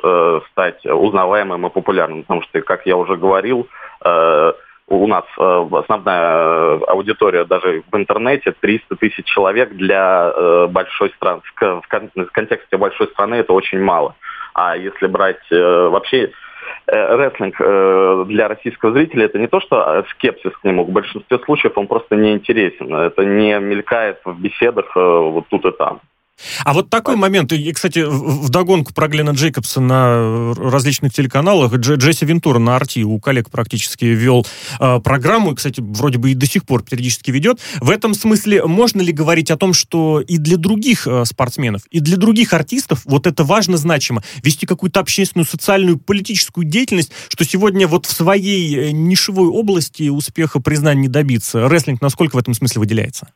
стать 0.50 0.84
узнаваемым 0.84 1.66
и 1.66 1.70
популярным, 1.70 2.22
потому 2.22 2.42
что, 2.42 2.60
как 2.62 2.86
я 2.86 2.96
уже 2.96 3.16
говорил, 3.16 3.66
у 4.88 5.06
нас 5.06 5.24
э, 5.36 5.68
основная 5.72 6.78
э, 6.78 6.80
аудитория 6.86 7.44
даже 7.44 7.82
в 7.90 7.96
интернете 7.96 8.52
300 8.52 8.96
тысяч 8.96 9.24
человек 9.26 9.70
для 9.72 10.32
э, 10.34 10.66
большой 10.68 11.10
страны. 11.10 11.40
В 11.60 12.30
контексте 12.32 12.76
большой 12.76 13.08
страны 13.08 13.36
это 13.36 13.52
очень 13.52 13.80
мало. 13.80 14.14
А 14.54 14.76
если 14.76 15.06
брать 15.06 15.42
вообще 15.50 16.32
рестлинг 16.86 17.56
для 18.28 18.48
российского 18.48 18.92
зрителя 18.92 19.26
это 19.26 19.38
не 19.38 19.46
то, 19.46 19.60
что 19.60 20.04
скепсис 20.10 20.52
к 20.56 20.64
нему. 20.64 20.84
В 20.84 20.90
большинстве 20.90 21.38
случаев 21.38 21.76
он 21.76 21.86
просто 21.86 22.16
не 22.16 22.32
интересен. 22.32 22.94
Это 22.94 23.24
не 23.24 23.58
мелькает 23.58 24.20
в 24.24 24.40
беседах 24.40 24.94
вот 24.94 25.46
тут 25.48 25.64
и 25.64 25.72
там. 25.72 26.00
А 26.64 26.72
вот 26.72 26.90
такой 26.90 27.16
момент, 27.16 27.52
и, 27.52 27.72
кстати, 27.72 28.00
в 28.06 28.48
догонку 28.48 28.92
про 28.92 29.08
Глена 29.08 29.30
Джейкобса 29.30 29.80
на 29.80 30.54
различных 30.54 31.12
телеканалах, 31.12 31.74
Джесси 31.74 32.24
Вентура 32.24 32.58
на 32.58 32.76
Арти 32.76 33.04
у 33.04 33.18
коллег 33.18 33.50
практически 33.50 34.04
вел 34.04 34.46
э, 34.80 35.00
программу, 35.00 35.52
и, 35.52 35.54
кстати, 35.54 35.80
вроде 35.80 36.18
бы 36.18 36.30
и 36.30 36.34
до 36.34 36.46
сих 36.46 36.64
пор 36.64 36.82
периодически 36.82 37.30
ведет. 37.30 37.60
В 37.80 37.90
этом 37.90 38.14
смысле 38.14 38.64
можно 38.64 39.00
ли 39.00 39.12
говорить 39.12 39.50
о 39.50 39.56
том, 39.56 39.72
что 39.72 40.20
и 40.20 40.38
для 40.38 40.56
других 40.56 41.06
э, 41.06 41.24
спортсменов, 41.24 41.82
и 41.90 42.00
для 42.00 42.16
других 42.16 42.52
артистов 42.52 43.02
вот 43.04 43.26
это 43.26 43.44
важно, 43.44 43.76
значимо, 43.76 44.22
вести 44.42 44.66
какую-то 44.66 45.00
общественную, 45.00 45.46
социальную, 45.46 45.98
политическую 45.98 46.64
деятельность, 46.64 47.12
что 47.28 47.44
сегодня 47.44 47.86
вот 47.86 48.06
в 48.06 48.12
своей 48.12 48.76
э, 48.76 48.90
нишевой 48.90 49.48
области 49.48 50.08
успеха 50.08 50.60
признания 50.60 51.02
не 51.02 51.08
добиться? 51.08 51.68
Рестлинг 51.68 52.00
насколько 52.00 52.36
в 52.36 52.38
этом 52.38 52.54
смысле 52.54 52.80
выделяется? 52.80 53.28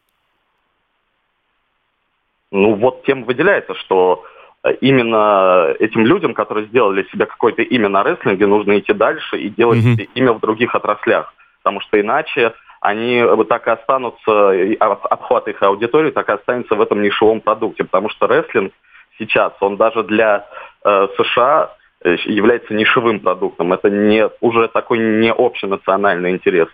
Ну 2.52 2.75
вот 2.75 3.04
тем 3.04 3.25
выделяется, 3.25 3.75
что 3.75 4.25
э, 4.64 4.75
именно 4.80 5.75
этим 5.78 6.04
людям, 6.04 6.35
которые 6.35 6.66
сделали 6.66 7.07
себе 7.12 7.26
какое-то 7.26 7.62
имя 7.62 7.88
на 7.88 8.02
рестлинге, 8.02 8.47
нужно 8.47 8.78
идти 8.78 8.92
дальше 8.92 9.38
и 9.38 9.49
делать 9.49 9.85
mm-hmm. 9.85 10.09
имя 10.14 10.33
в 10.33 10.40
других 10.40 10.75
отраслях. 10.75 11.33
Потому 11.62 11.80
что 11.80 12.00
иначе 12.00 12.54
они 12.80 13.23
так 13.49 13.67
и 13.67 13.71
останутся, 13.71 14.75
обхват 14.80 15.49
их 15.49 15.63
аудитории 15.63 16.10
так 16.10 16.28
и 16.30 16.32
останется 16.32 16.75
в 16.75 16.80
этом 16.80 17.02
нишевом 17.02 17.41
продукте. 17.41 17.84
Потому 17.84 18.08
что 18.08 18.26
рестлинг 18.26 18.73
сейчас, 19.19 19.52
он 19.60 19.76
даже 19.76 20.02
для 20.02 20.47
э, 20.84 21.08
США 21.19 21.73
э, 22.02 22.17
является 22.25 22.75
нишевым 22.75 23.21
продуктом. 23.21 23.73
Это 23.73 23.91
не, 23.91 24.28
уже 24.41 24.69
такой 24.69 24.99
не 24.99 25.30
общенациональный 25.30 26.32
интерес. 26.32 26.69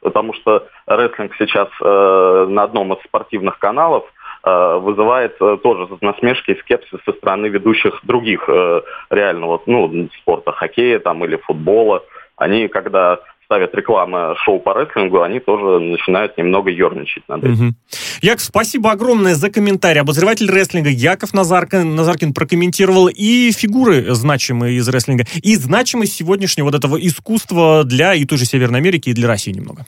Потому 0.00 0.32
что 0.32 0.68
рестлинг 0.86 1.34
сейчас 1.36 1.68
э, 1.82 2.46
на 2.48 2.62
одном 2.62 2.94
из 2.94 3.02
спортивных 3.04 3.58
каналов– 3.58 4.04
вызывает 4.44 5.36
э, 5.40 5.58
тоже 5.62 5.88
насмешки 6.00 6.52
и 6.52 6.60
скепсис 6.60 6.98
со 7.04 7.12
стороны 7.12 7.46
ведущих 7.46 8.00
других 8.04 8.48
э, 8.48 8.80
реального 9.10 9.60
ну, 9.66 10.08
спорта, 10.20 10.52
хоккея 10.52 11.00
там, 11.00 11.24
или 11.24 11.36
футбола. 11.36 12.04
Они, 12.36 12.68
когда 12.68 13.18
ставят 13.48 13.74
рекламы 13.74 14.36
шоу 14.44 14.60
по 14.60 14.78
рестлингу, 14.78 15.22
они 15.22 15.40
тоже 15.40 15.80
начинают 15.80 16.36
немного 16.36 16.70
ерничать 16.70 17.26
над 17.28 17.44
этим. 17.44 17.68
Угу. 17.68 17.74
Яков, 18.20 18.42
спасибо 18.42 18.90
огромное 18.92 19.34
за 19.34 19.50
комментарий. 19.50 20.02
Обозреватель 20.02 20.50
рестлинга 20.50 20.90
Яков 20.90 21.32
Назаркин, 21.32 21.96
Назаркин 21.96 22.34
прокомментировал 22.34 23.08
и 23.08 23.50
фигуры 23.52 24.14
значимые 24.14 24.76
из 24.76 24.88
рестлинга, 24.88 25.24
и 25.42 25.56
значимость 25.56 26.14
сегодняшнего 26.14 26.66
вот 26.66 26.74
этого 26.74 26.96
искусства 26.96 27.84
для 27.84 28.14
и 28.14 28.26
той 28.26 28.36
же 28.36 28.44
Северной 28.44 28.80
Америки, 28.80 29.08
и 29.08 29.14
для 29.14 29.26
России 29.26 29.52
немного. 29.52 29.86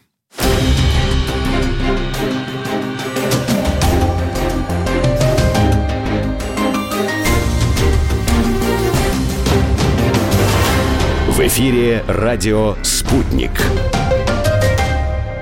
В 11.41 11.47
эфире 11.47 12.05
радио 12.07 12.75
«Спутник». 12.83 13.51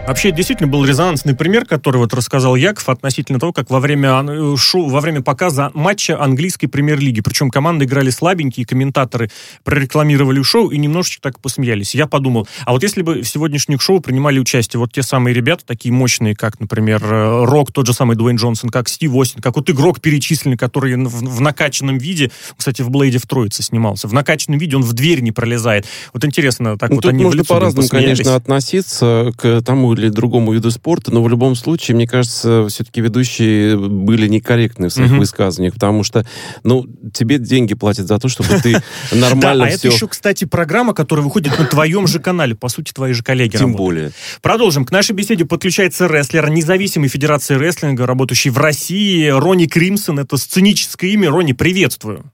Вообще, 0.08 0.30
действительно 0.30 0.68
был 0.68 0.86
резонансный 0.86 1.34
пример, 1.34 1.66
который 1.66 1.98
вот 1.98 2.14
рассказал 2.14 2.56
Яков 2.56 2.88
относительно 2.88 3.38
того, 3.38 3.52
как 3.52 3.68
во 3.68 3.78
время 3.78 4.24
э, 4.26 4.56
шоу, 4.56 4.88
во 4.88 5.02
время 5.02 5.20
показа 5.20 5.70
матча 5.74 6.18
английской 6.18 6.66
премьер-лиги, 6.66 7.20
причем 7.20 7.50
команды 7.50 7.84
играли 7.84 8.08
слабенькие, 8.08 8.64
комментаторы 8.64 9.30
прорекламировали 9.64 10.40
шоу 10.40 10.70
и 10.70 10.78
немножечко 10.78 11.20
так 11.20 11.40
посмеялись. 11.40 11.94
Я 11.94 12.06
подумал, 12.06 12.48
а 12.64 12.72
вот 12.72 12.84
если 12.84 13.02
бы 13.02 13.20
в 13.20 13.28
сегодняшних 13.28 13.82
шоу 13.82 14.00
принимали 14.00 14.38
участие 14.38 14.80
вот 14.80 14.94
те 14.94 15.02
самые 15.02 15.34
ребята, 15.34 15.66
такие 15.66 15.92
мощные, 15.92 16.34
как, 16.34 16.58
например, 16.58 17.04
э, 17.04 17.44
Рок, 17.44 17.70
тот 17.70 17.86
же 17.86 17.92
самый 17.92 18.16
Дуэйн 18.16 18.36
Джонсон, 18.36 18.70
как 18.70 18.88
Стив 18.88 19.14
Остин, 19.14 19.42
как 19.42 19.56
вот 19.56 19.68
игрок 19.68 20.00
перечисленный, 20.00 20.56
который 20.56 20.96
в, 20.96 21.36
в 21.36 21.40
накачанном 21.42 21.98
виде, 21.98 22.30
кстати, 22.56 22.80
в 22.80 22.88
Блейде 22.88 23.18
в 23.18 23.26
Троице 23.26 23.62
снимался, 23.62 24.08
в 24.08 24.14
накачанном 24.14 24.58
виде 24.58 24.74
он 24.74 24.84
в 24.84 24.94
дверь 24.94 25.20
не 25.20 25.32
пролезает. 25.32 25.84
Вот 26.14 26.24
интересно, 26.24 26.78
так 26.78 26.88
ну, 26.88 26.96
вот 26.96 27.02
тут 27.02 27.12
они 27.12 27.24
можно 27.24 27.44
по-разному, 27.44 27.86
конечно, 27.88 28.34
относиться 28.36 29.32
к 29.36 29.60
тому 29.60 29.97
или 29.98 30.08
другому 30.08 30.52
виду 30.52 30.70
спорта, 30.70 31.12
но 31.12 31.22
в 31.22 31.28
любом 31.28 31.54
случае, 31.54 31.94
мне 31.94 32.06
кажется, 32.06 32.66
все-таки 32.68 33.00
ведущие 33.00 33.76
были 33.76 34.28
некорректны 34.28 34.88
в 34.88 34.92
своих 34.92 35.12
mm-hmm. 35.12 35.18
высказываниях, 35.18 35.74
потому 35.74 36.04
что, 36.04 36.26
ну, 36.64 36.86
тебе 37.12 37.38
деньги 37.38 37.74
платят 37.74 38.06
за 38.06 38.18
то, 38.18 38.28
чтобы 38.28 38.48
ты 38.62 38.80
нормально 39.12 39.64
Да, 39.64 39.70
а 39.70 39.74
это 39.74 39.88
еще, 39.88 40.08
кстати, 40.08 40.44
программа, 40.44 40.94
которая 40.94 41.24
выходит 41.24 41.58
на 41.58 41.66
твоем 41.66 42.06
же 42.06 42.20
канале, 42.20 42.54
по 42.54 42.68
сути, 42.68 42.92
твои 42.92 43.12
же 43.12 43.22
коллеги 43.22 43.56
Тем 43.56 43.74
более. 43.74 44.12
Продолжим. 44.42 44.84
К 44.84 44.90
нашей 44.90 45.12
беседе 45.12 45.44
подключается 45.44 46.06
рестлер 46.06 46.48
независимой 46.50 47.08
федерации 47.08 47.54
рестлинга, 47.54 48.06
работающий 48.06 48.50
в 48.50 48.58
России, 48.58 49.28
Ронни 49.28 49.66
Кримсон. 49.66 50.18
Это 50.20 50.36
сценическое 50.36 51.10
имя. 51.10 51.30
Ронни, 51.30 51.52
приветствую. 51.52 52.32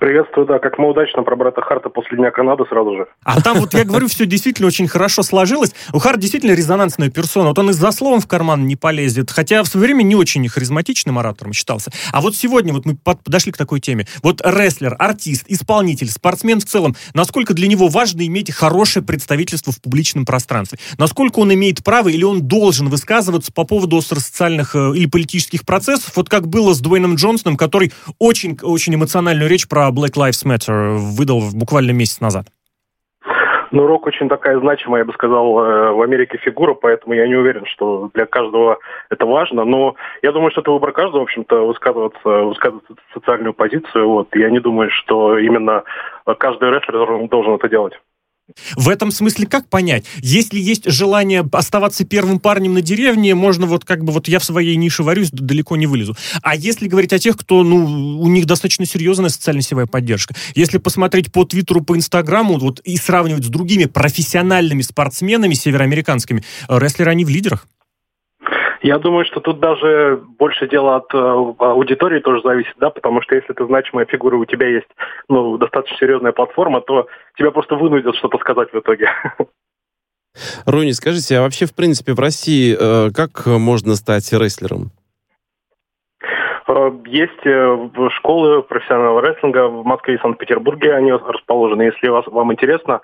Приветствую, 0.00 0.46
да, 0.46 0.58
как 0.58 0.78
мы 0.78 0.88
удачно 0.88 1.22
про 1.22 1.36
брата 1.36 1.60
Харта 1.60 1.90
после 1.90 2.16
Дня 2.16 2.30
Канады 2.30 2.64
сразу 2.70 2.96
же. 2.96 3.06
А 3.22 3.42
там 3.42 3.58
вот, 3.60 3.74
я 3.74 3.84
говорю, 3.84 4.08
все 4.08 4.24
действительно 4.24 4.66
очень 4.66 4.88
хорошо 4.88 5.22
сложилось. 5.22 5.74
У 5.92 5.98
Харт 5.98 6.18
действительно 6.18 6.52
резонансная 6.52 7.10
персона. 7.10 7.48
Вот 7.48 7.58
он 7.58 7.68
и 7.68 7.74
за 7.74 7.92
словом 7.92 8.20
в 8.20 8.26
карман 8.26 8.66
не 8.66 8.76
полезет, 8.76 9.30
хотя 9.30 9.62
в 9.62 9.66
свое 9.66 9.88
время 9.88 10.02
не 10.02 10.14
очень 10.14 10.48
харизматичным 10.48 11.18
оратором 11.18 11.52
считался. 11.52 11.90
А 12.14 12.22
вот 12.22 12.34
сегодня 12.34 12.72
вот 12.72 12.86
мы 12.86 12.96
подошли 12.96 13.52
к 13.52 13.58
такой 13.58 13.80
теме. 13.80 14.06
Вот 14.22 14.40
рестлер, 14.42 14.96
артист, 14.98 15.44
исполнитель, 15.48 16.08
спортсмен 16.08 16.60
в 16.60 16.64
целом, 16.64 16.96
насколько 17.12 17.52
для 17.52 17.68
него 17.68 17.88
важно 17.88 18.26
иметь 18.26 18.50
хорошее 18.50 19.04
представительство 19.04 19.70
в 19.70 19.82
публичном 19.82 20.24
пространстве? 20.24 20.78
Насколько 20.96 21.40
он 21.40 21.52
имеет 21.52 21.84
право 21.84 22.08
или 22.08 22.24
он 22.24 22.48
должен 22.48 22.88
высказываться 22.88 23.52
по 23.52 23.64
поводу 23.64 23.98
остросоциальных 23.98 24.74
э, 24.74 24.92
или 24.94 25.04
политических 25.04 25.66
процессов, 25.66 26.12
вот 26.16 26.30
как 26.30 26.48
было 26.48 26.72
с 26.72 26.80
Дуэйном 26.80 27.16
Джонсоном, 27.16 27.58
который 27.58 27.92
очень-очень 28.18 28.94
эмоциональную 28.94 29.50
речь 29.50 29.68
про 29.68 29.89
Black 29.90 30.16
Lives 30.16 30.44
Matter 30.46 30.96
выдал 30.96 31.42
буквально 31.52 31.92
месяц 31.92 32.20
назад? 32.20 32.46
Ну, 33.72 33.86
рок 33.86 34.06
очень 34.06 34.28
такая 34.28 34.58
значимая, 34.58 35.02
я 35.02 35.04
бы 35.04 35.12
сказал, 35.12 35.64
э, 35.64 35.92
в 35.92 36.02
Америке 36.02 36.38
фигура, 36.38 36.74
поэтому 36.74 37.14
я 37.14 37.28
не 37.28 37.36
уверен, 37.36 37.64
что 37.66 38.10
для 38.14 38.26
каждого 38.26 38.78
это 39.10 39.26
важно. 39.26 39.64
Но 39.64 39.94
я 40.22 40.32
думаю, 40.32 40.50
что 40.50 40.60
это 40.60 40.72
выбор 40.72 40.90
каждого, 40.90 41.20
в 41.20 41.24
общем-то, 41.24 41.66
высказываться, 41.66 42.28
высказывать 42.28 42.84
социальную 43.14 43.54
позицию. 43.54 44.08
Вот. 44.08 44.34
Я 44.34 44.50
не 44.50 44.58
думаю, 44.58 44.90
что 44.90 45.38
именно 45.38 45.84
каждый 46.38 46.70
рестлер 46.70 46.94
должен, 46.94 47.28
должен 47.28 47.54
это 47.54 47.68
делать. 47.68 47.92
В 48.76 48.88
этом 48.88 49.10
смысле 49.10 49.46
как 49.46 49.68
понять? 49.68 50.04
Если 50.18 50.58
есть 50.58 50.90
желание 50.90 51.48
оставаться 51.52 52.04
первым 52.04 52.38
парнем 52.38 52.74
на 52.74 52.82
деревне, 52.82 53.34
можно 53.34 53.66
вот 53.66 53.84
как 53.84 54.04
бы 54.04 54.12
вот 54.12 54.28
я 54.28 54.38
в 54.38 54.44
своей 54.44 54.76
нише 54.76 55.02
варюсь, 55.02 55.30
далеко 55.30 55.76
не 55.76 55.86
вылезу. 55.86 56.16
А 56.42 56.54
если 56.56 56.88
говорить 56.88 57.12
о 57.12 57.18
тех, 57.18 57.36
кто, 57.36 57.62
ну, 57.62 58.20
у 58.20 58.28
них 58.28 58.46
достаточно 58.46 58.86
серьезная 58.86 59.30
социально-сетевая 59.30 59.86
поддержка, 59.86 60.34
если 60.54 60.78
посмотреть 60.78 61.32
по 61.32 61.44
Твиттеру, 61.44 61.80
по 61.80 61.96
Инстаграму, 61.96 62.58
вот 62.58 62.80
и 62.80 62.96
сравнивать 62.96 63.44
с 63.44 63.48
другими 63.48 63.84
профессиональными 63.84 64.82
спортсменами 64.82 65.54
североамериканскими, 65.54 66.44
рестлеры, 66.68 67.10
они 67.10 67.24
в 67.24 67.28
лидерах. 67.28 67.66
Я 68.82 68.98
думаю, 68.98 69.26
что 69.26 69.40
тут 69.40 69.60
даже 69.60 70.22
больше 70.38 70.66
дело 70.66 70.96
от 70.96 71.12
э, 71.12 71.18
аудитории 71.18 72.20
тоже 72.20 72.40
зависит, 72.42 72.74
да, 72.78 72.88
потому 72.88 73.20
что 73.20 73.34
если 73.34 73.52
ты 73.52 73.66
значимая 73.66 74.06
фигура, 74.06 74.36
у 74.36 74.46
тебя 74.46 74.68
есть 74.68 74.88
ну, 75.28 75.58
достаточно 75.58 75.98
серьезная 75.98 76.32
платформа, 76.32 76.80
то 76.80 77.06
тебя 77.36 77.50
просто 77.50 77.74
вынудят 77.76 78.16
что-то 78.16 78.38
сказать 78.38 78.72
в 78.72 78.78
итоге. 78.78 79.10
Рони, 80.66 80.92
скажите, 80.92 81.36
а 81.36 81.42
вообще, 81.42 81.66
в 81.66 81.74
принципе, 81.74 82.14
в 82.14 82.20
России 82.20 82.74
э, 82.78 83.10
как 83.10 83.44
можно 83.46 83.96
стать 83.96 84.32
рестлером? 84.32 84.92
Э, 86.66 86.90
есть 87.04 88.14
школы 88.16 88.62
профессионального 88.62 89.20
рестлинга 89.20 89.68
в 89.68 89.84
Москве 89.84 90.14
и 90.14 90.20
Санкт-Петербурге, 90.20 90.94
они 90.94 91.12
расположены. 91.12 91.82
Если 91.82 92.08
вас, 92.08 92.26
вам 92.28 92.50
интересно, 92.50 93.02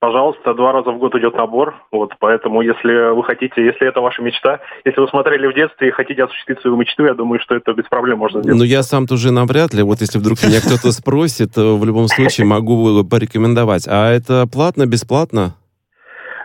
Пожалуйста, 0.00 0.54
два 0.54 0.70
раза 0.70 0.92
в 0.92 0.98
год 0.98 1.16
идет 1.16 1.34
набор, 1.34 1.74
вот, 1.90 2.12
поэтому 2.20 2.60
если 2.60 3.12
вы 3.12 3.24
хотите, 3.24 3.64
если 3.64 3.88
это 3.88 4.00
ваша 4.00 4.22
мечта, 4.22 4.60
если 4.84 5.00
вы 5.00 5.08
смотрели 5.08 5.48
в 5.48 5.54
детстве 5.54 5.88
и 5.88 5.90
хотите 5.90 6.22
осуществить 6.22 6.60
свою 6.60 6.76
мечту, 6.76 7.04
я 7.04 7.14
думаю, 7.14 7.40
что 7.40 7.56
это 7.56 7.72
без 7.72 7.84
проблем 7.86 8.18
можно 8.18 8.40
сделать. 8.40 8.58
Ну, 8.60 8.64
я 8.64 8.84
сам 8.84 9.08
тоже 9.08 9.32
навряд 9.32 9.74
ли, 9.74 9.82
вот 9.82 10.00
если 10.00 10.20
вдруг 10.20 10.40
меня 10.44 10.60
кто-то 10.60 10.92
спросит, 10.92 11.56
в 11.56 11.84
любом 11.84 12.06
случае 12.06 12.46
могу 12.46 13.02
порекомендовать. 13.02 13.88
А 13.88 14.08
это 14.12 14.46
платно, 14.46 14.86
бесплатно? 14.86 15.56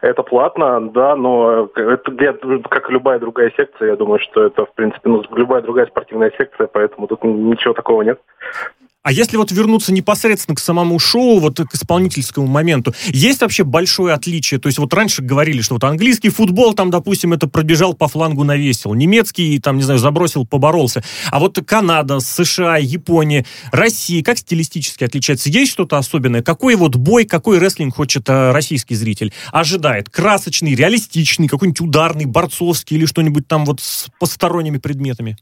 Это 0.01 0.23
платно, 0.23 0.89
да, 0.89 1.15
но 1.15 1.69
это 1.75 2.59
как 2.69 2.89
любая 2.89 3.19
другая 3.19 3.53
секция, 3.55 3.89
я 3.91 3.95
думаю, 3.95 4.19
что 4.19 4.43
это, 4.43 4.65
в 4.65 4.73
принципе, 4.73 5.07
ну, 5.07 5.23
любая 5.35 5.61
другая 5.61 5.85
спортивная 5.85 6.31
секция, 6.37 6.65
поэтому 6.65 7.05
тут 7.05 7.23
ничего 7.23 7.75
такого 7.75 8.01
нет. 8.01 8.19
А 9.03 9.11
если 9.11 9.35
вот 9.35 9.51
вернуться 9.51 9.91
непосредственно 9.91 10.55
к 10.55 10.59
самому 10.59 10.97
шоу, 10.97 11.39
вот 11.39 11.59
к 11.59 11.75
исполнительскому 11.75 12.47
моменту, 12.47 12.95
есть 13.07 13.41
вообще 13.41 13.65
большое 13.65 14.13
отличие? 14.13 14.61
То 14.61 14.67
есть 14.67 14.79
вот 14.79 14.93
раньше 14.93 15.21
говорили, 15.21 15.61
что 15.61 15.73
вот 15.73 15.83
английский 15.83 16.29
футбол, 16.29 16.73
там, 16.73 16.89
допустим, 16.89 17.33
это 17.33 17.47
пробежал 17.47 17.93
по 17.95 18.07
флангу 18.07 18.45
навесил, 18.45 18.93
немецкий, 18.93 19.59
там, 19.59 19.75
не 19.75 19.83
знаю, 19.83 19.99
забросил, 19.99 20.45
поборолся. 20.45 21.03
А 21.31 21.39
вот 21.39 21.59
Канада, 21.65 22.21
США, 22.21 22.77
Япония, 22.77 23.45
Россия, 23.73 24.23
как 24.23 24.37
стилистически 24.37 25.03
отличается? 25.03 25.49
Есть 25.49 25.73
что-то 25.73 25.97
особенное? 25.97 26.41
Какой 26.41 26.75
вот 26.75 26.95
бой, 26.95 27.25
какой 27.25 27.59
рестлинг 27.59 27.95
хочет 27.95 28.23
а, 28.29 28.53
российский 28.53 28.95
зритель? 28.95 29.33
Ожидает? 29.51 30.09
Красочный, 30.09 30.75
реалистичный, 30.75 31.49
какой-нибудь 31.49 31.81
ударный, 31.81 32.25
борцовский 32.25 32.95
или 32.95 33.05
что-нибудь 33.05 33.49
там 33.49 33.65
вот 33.65 33.81
с 33.81 34.07
посторонними 34.17 34.77
предметами? 34.77 35.35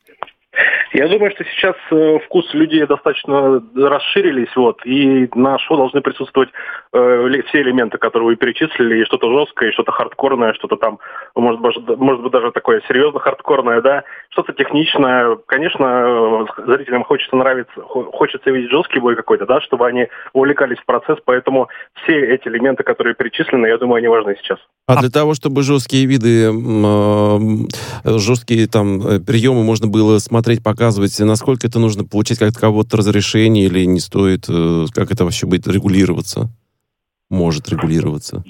Я 0.93 1.07
думаю, 1.07 1.31
что 1.31 1.45
сейчас 1.45 1.75
э, 1.89 2.19
вкус 2.25 2.53
людей 2.53 2.85
достаточно 2.85 3.63
расширились, 3.75 4.53
вот, 4.55 4.85
и 4.85 5.29
на 5.35 5.57
шоу 5.59 5.77
должны 5.77 6.01
присутствовать 6.01 6.49
э, 6.93 7.41
все 7.47 7.61
элементы, 7.61 7.97
которые 7.97 8.27
вы 8.27 8.35
перечислили, 8.35 9.01
и 9.01 9.05
что-то 9.05 9.31
жесткое, 9.31 9.69
и 9.69 9.73
что-то 9.73 9.91
хардкорное, 9.91 10.53
что-то 10.53 10.75
там, 10.75 10.99
может, 11.35 11.61
может 11.97 12.21
быть, 12.21 12.31
даже 12.31 12.51
такое 12.51 12.81
серьезно 12.87 13.19
хардкорное, 13.19 13.81
да, 13.81 14.03
что-то 14.29 14.53
техничное. 14.53 15.37
Конечно, 15.45 15.85
э, 15.85 16.45
зрителям 16.65 17.03
хочется 17.03 17.35
нравиться, 17.35 17.81
хочется 17.81 18.49
видеть 18.51 18.71
жесткий 18.71 18.99
бой 18.99 19.15
какой-то, 19.15 19.45
да, 19.45 19.61
чтобы 19.61 19.87
они 19.87 20.07
увлекались 20.33 20.77
в 20.77 20.85
процесс, 20.85 21.17
поэтому 21.23 21.69
все 22.03 22.19
эти 22.19 22.47
элементы, 22.47 22.83
которые 22.83 23.15
перечислены, 23.15 23.67
я 23.67 23.77
думаю, 23.77 23.97
они 23.97 24.07
важны 24.07 24.35
сейчас. 24.41 24.59
А 24.87 24.99
для 24.99 25.09
того, 25.09 25.33
чтобы 25.33 25.63
жесткие 25.63 26.05
виды, 26.05 26.51
э, 26.51 28.17
жесткие 28.17 28.67
там 28.67 29.01
э, 29.01 29.19
приемы 29.19 29.63
можно 29.63 29.87
было 29.87 30.17
смотреть, 30.19 30.63
показывать, 30.63 31.17
насколько 31.19 31.67
это 31.67 31.79
нужно 31.79 32.03
получить 32.03 32.39
как 32.39 32.53
кого-то 32.53 32.97
разрешение 32.97 33.65
или 33.65 33.85
не 33.85 33.99
стоит, 33.99 34.47
как 34.93 35.11
это 35.11 35.23
вообще 35.23 35.45
будет 35.47 35.67
регулироваться? 35.67 36.49
Может 37.31 37.69
регулироваться? 37.69 38.43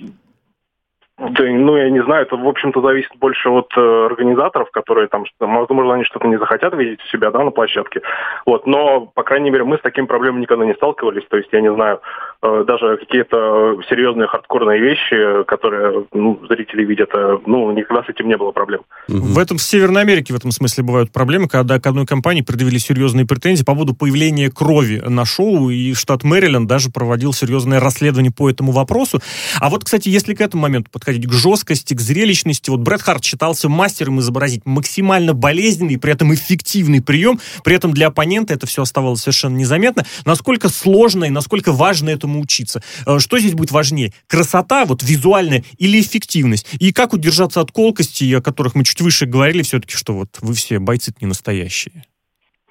Да, 1.19 1.43
ну, 1.43 1.77
я 1.77 1.91
не 1.91 2.03
знаю, 2.03 2.23
это, 2.23 2.35
в 2.35 2.47
общем-то, 2.47 2.81
зависит 2.81 3.11
больше 3.19 3.47
от 3.49 3.71
э, 3.77 4.05
организаторов, 4.07 4.71
которые 4.71 5.07
там, 5.07 5.23
возможно, 5.39 5.93
они 5.93 6.03
что-то 6.03 6.27
не 6.27 6.39
захотят 6.39 6.73
видеть 6.73 6.99
у 6.99 7.07
себя, 7.09 7.29
да, 7.29 7.43
на 7.43 7.51
площадке. 7.51 8.01
Вот, 8.47 8.65
но, 8.65 9.01
по 9.01 9.21
крайней 9.21 9.51
мере, 9.51 9.63
мы 9.63 9.77
с 9.77 9.81
таким 9.81 10.07
проблемой 10.07 10.41
никогда 10.41 10.65
не 10.65 10.73
сталкивались. 10.73 11.27
То 11.29 11.37
есть, 11.37 11.49
я 11.51 11.61
не 11.61 11.71
знаю, 11.71 12.01
даже 12.41 12.97
какие-то 12.97 13.77
серьезные 13.89 14.27
хардкорные 14.27 14.81
вещи, 14.81 15.43
которые, 15.45 16.05
ну, 16.11 16.39
зрители 16.49 16.83
видят, 16.83 17.09
э, 17.13 17.37
ну, 17.45 17.71
никогда 17.71 18.03
с 18.03 18.09
этим 18.09 18.27
не 18.27 18.37
было 18.37 18.51
проблем. 18.51 18.81
В 19.07 19.37
этом, 19.37 19.57
в 19.57 19.61
Северной 19.61 20.01
Америке 20.01 20.33
в 20.33 20.37
этом 20.37 20.51
смысле 20.51 20.83
бывают 20.83 21.11
проблемы, 21.11 21.47
когда 21.47 21.79
к 21.79 21.85
одной 21.85 22.05
компании 22.05 22.41
предъявили 22.41 22.77
серьезные 22.77 23.27
претензии 23.27 23.63
по 23.63 23.73
поводу 23.73 23.93
появления 23.93 24.49
крови 24.49 25.01
на 25.05 25.25
шоу, 25.25 25.69
и 25.69 25.93
штат 25.93 26.23
Мэриленд 26.23 26.67
даже 26.67 26.89
проводил 26.89 27.33
серьезное 27.33 27.79
расследование 27.79 28.31
по 28.31 28.49
этому 28.49 28.71
вопросу. 28.71 29.19
А 29.59 29.69
вот, 29.69 29.83
кстати, 29.83 30.09
если 30.09 30.33
к 30.33 30.41
этому 30.41 30.63
моменту 30.63 30.89
подходить 30.91 31.27
к 31.27 31.31
жесткости, 31.31 31.93
к 31.93 32.01
зрелищности. 32.01 32.69
Вот 32.69 32.81
Брэд 32.81 33.01
Харт 33.01 33.23
считался 33.23 33.69
мастером 33.69 34.19
изобразить 34.19 34.65
максимально 34.65 35.33
болезненный, 35.33 35.97
при 35.97 36.11
этом 36.13 36.33
эффективный 36.33 37.01
прием, 37.01 37.39
при 37.63 37.75
этом 37.75 37.91
для 37.91 38.07
оппонента 38.07 38.53
это 38.53 38.67
все 38.67 38.81
оставалось 38.81 39.21
совершенно 39.21 39.57
незаметно. 39.57 40.05
Насколько 40.25 40.69
сложно 40.69 41.25
и 41.25 41.29
насколько 41.29 41.71
важно 41.71 42.09
этому 42.09 42.30
учиться. 42.39 42.81
Э, 43.05 43.19
что 43.19 43.37
здесь 43.37 43.53
будет 43.53 43.71
важнее? 43.71 44.11
Красота, 44.27 44.85
вот 44.85 45.03
визуальная, 45.03 45.63
или 45.77 45.99
эффективность? 45.99 46.73
И 46.79 46.93
как 46.93 47.13
удержаться 47.13 47.61
от 47.61 47.71
колкости, 47.71 48.33
о 48.33 48.41
которых 48.41 48.75
мы 48.75 48.83
чуть 48.83 49.01
выше 49.01 49.25
говорили 49.25 49.63
все-таки, 49.63 49.95
что 49.95 50.13
вот 50.13 50.29
вы 50.41 50.53
все 50.53 50.79
бойцы 50.79 51.13
не 51.21 51.27
настоящие? 51.27 52.03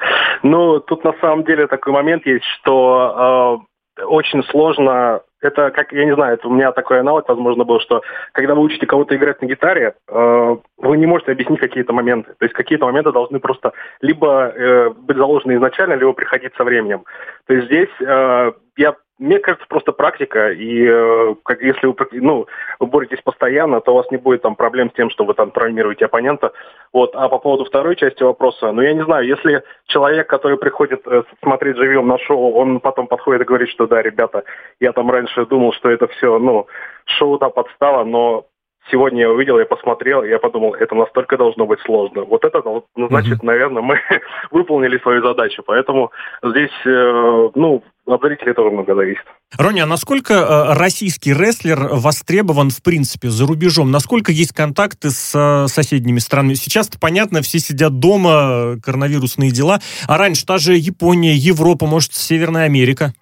Ну, 0.43 0.79
тут 0.79 1.03
на 1.03 1.13
самом 1.21 1.43
деле 1.43 1.67
такой 1.67 1.93
момент 1.93 2.25
есть, 2.25 2.45
что 2.59 3.63
э, 3.99 4.03
очень 4.03 4.43
сложно 4.45 5.21
это 5.41 5.71
как, 5.71 5.91
я 5.91 6.05
не 6.05 6.13
знаю, 6.13 6.35
это 6.35 6.47
у 6.47 6.53
меня 6.53 6.71
такой 6.71 6.99
аналог, 6.99 7.27
возможно, 7.27 7.63
был, 7.63 7.79
что 7.79 8.01
когда 8.31 8.53
вы 8.53 8.61
учите 8.61 8.85
кого-то 8.85 9.15
играть 9.15 9.41
на 9.41 9.47
гитаре, 9.47 9.95
э, 10.07 10.57
вы 10.77 10.97
не 10.97 11.07
можете 11.07 11.31
объяснить 11.31 11.59
какие-то 11.59 11.93
моменты. 11.93 12.33
То 12.37 12.45
есть 12.45 12.53
какие-то 12.53 12.85
моменты 12.85 13.11
должны 13.11 13.39
просто 13.39 13.73
либо 14.01 14.49
э, 14.49 14.89
быть 14.91 15.17
заложены 15.17 15.55
изначально, 15.55 15.93
либо 15.93 16.13
приходить 16.13 16.53
со 16.55 16.63
временем. 16.63 17.03
То 17.47 17.53
есть 17.55 17.65
здесь 17.67 17.89
э, 17.99 18.51
я 18.77 18.95
мне 19.21 19.37
кажется, 19.37 19.67
просто 19.69 19.91
практика, 19.91 20.51
и 20.51 20.83
э, 20.83 21.35
как, 21.45 21.61
если 21.61 21.85
вы, 21.85 21.95
ну, 22.13 22.47
вы 22.79 22.87
боретесь 22.87 23.21
постоянно, 23.21 23.79
то 23.79 23.93
у 23.93 23.97
вас 23.97 24.09
не 24.09 24.17
будет 24.17 24.41
там 24.41 24.55
проблем 24.55 24.89
с 24.89 24.95
тем, 24.95 25.11
что 25.11 25.25
вы 25.25 25.35
там 25.35 25.51
травмируете 25.51 26.05
оппонента. 26.05 26.53
Вот. 26.91 27.11
А 27.13 27.29
по 27.29 27.37
поводу 27.37 27.65
второй 27.65 27.95
части 27.95 28.23
вопроса, 28.23 28.71
ну, 28.71 28.81
я 28.81 28.93
не 28.93 29.03
знаю, 29.05 29.27
если 29.27 29.63
человек, 29.85 30.27
который 30.27 30.57
приходит 30.57 31.03
э, 31.05 31.21
смотреть 31.43 31.77
живьем 31.77 32.07
на 32.07 32.17
шоу, 32.17 32.53
он 32.53 32.79
потом 32.79 33.05
подходит 33.05 33.43
и 33.43 33.45
говорит, 33.45 33.69
что 33.69 33.85
да, 33.85 34.01
ребята, 34.01 34.43
я 34.79 34.91
там 34.91 35.11
раньше 35.11 35.45
думал, 35.45 35.71
что 35.73 35.91
это 35.91 36.07
все, 36.07 36.39
ну, 36.39 36.65
шоу 37.05 37.37
там 37.37 37.51
подстава, 37.51 38.03
но 38.03 38.47
сегодня 38.89 39.21
я 39.21 39.29
увидел, 39.29 39.59
я 39.59 39.65
посмотрел, 39.65 40.23
я 40.23 40.39
подумал, 40.39 40.73
это 40.73 40.95
настолько 40.95 41.37
должно 41.37 41.65
быть 41.65 41.79
сложно. 41.81 42.23
Вот 42.23 42.43
это, 42.43 42.61
ну, 42.63 43.07
значит, 43.07 43.39
mm-hmm. 43.39 43.45
наверное, 43.45 43.81
мы 43.81 43.99
выполнили 44.51 44.97
свою 44.99 45.23
задачу. 45.23 45.63
Поэтому 45.65 46.11
здесь, 46.43 46.71
э, 46.85 47.49
ну, 47.55 47.83
от 48.05 48.21
зрителей 48.21 48.53
тоже 48.53 48.71
много 48.71 48.95
зависит. 48.95 49.23
Рони, 49.57 49.79
а 49.79 49.85
насколько 49.85 50.33
э, 50.33 50.73
российский 50.73 51.33
рестлер 51.33 51.89
востребован, 51.91 52.69
в 52.69 52.81
принципе, 52.81 53.29
за 53.29 53.45
рубежом? 53.45 53.91
Насколько 53.91 54.31
есть 54.31 54.53
контакты 54.53 55.09
с 55.09 55.33
э, 55.35 55.67
соседними 55.67 56.19
странами? 56.19 56.53
сейчас 56.55 56.89
понятно, 56.99 57.41
все 57.41 57.59
сидят 57.59 57.99
дома, 57.99 58.77
коронавирусные 58.83 59.51
дела. 59.51 59.79
А 60.07 60.17
раньше 60.17 60.45
та 60.45 60.57
же 60.57 60.73
Япония, 60.73 61.33
Европа, 61.33 61.85
может, 61.85 62.13
Северная 62.13 62.65
Америка? 62.65 63.13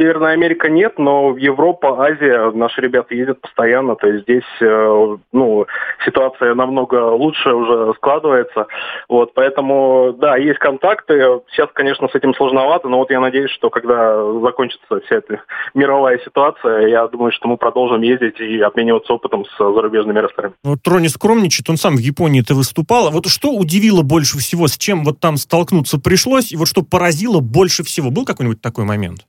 А, 0.00 0.02
Северная 0.02 0.32
Америка 0.32 0.68
нет, 0.68 0.98
но 0.98 1.36
Европа, 1.36 2.06
Азия, 2.06 2.50
наши 2.52 2.80
ребята 2.80 3.14
ездят 3.14 3.40
постоянно, 3.40 3.96
то 3.96 4.06
есть 4.06 4.24
здесь 4.24 4.44
э, 4.60 5.16
ну, 5.32 5.66
ситуация 6.04 6.54
намного 6.54 7.10
лучше 7.12 7.52
уже 7.52 7.92
складывается. 7.96 8.66
Вот, 9.08 9.34
поэтому, 9.34 10.14
да, 10.18 10.36
есть 10.36 10.58
контакты. 10.58 11.40
Сейчас, 11.50 11.68
конечно, 11.72 12.08
с 12.08 12.14
этим 12.14 12.34
сложновато, 12.34 12.88
но 12.88 12.98
вот 12.98 13.10
я 13.10 13.20
надеюсь, 13.20 13.50
что 13.50 13.70
когда 13.70 14.22
закончится 14.40 15.00
вся 15.04 15.16
эта 15.16 15.42
мировая 15.74 16.18
ситуация, 16.24 16.88
я 16.88 17.06
думаю, 17.08 17.32
что 17.32 17.48
мы 17.48 17.56
продолжим 17.56 18.02
ездить 18.02 18.40
и 18.40 18.60
обмениваться 18.60 19.12
опытом 19.12 19.44
с 19.44 19.56
зарубежными 19.58 20.18
ресторами. 20.18 20.54
Вот 20.64 20.78
Рони 20.86 21.08
скромничает, 21.08 21.68
он 21.68 21.76
сам 21.76 21.96
в 21.96 22.00
Японии-то 22.00 22.54
выступал. 22.54 23.10
Вот 23.10 23.26
что 23.26 23.50
удивило 23.50 24.02
больше 24.02 24.38
всего, 24.38 24.66
с 24.66 24.76
чем 24.76 25.04
вот 25.04 25.20
там 25.20 25.36
столкнуться 25.36 26.00
пришлось, 26.00 26.52
и 26.52 26.56
вот 26.56 26.68
что 26.68 26.82
поразило 26.82 27.40
больше 27.40 27.82
всего? 27.84 28.10
Был 28.10 28.24
какой-нибудь 28.24 28.62
такой 28.62 28.84
момент? 28.84 29.26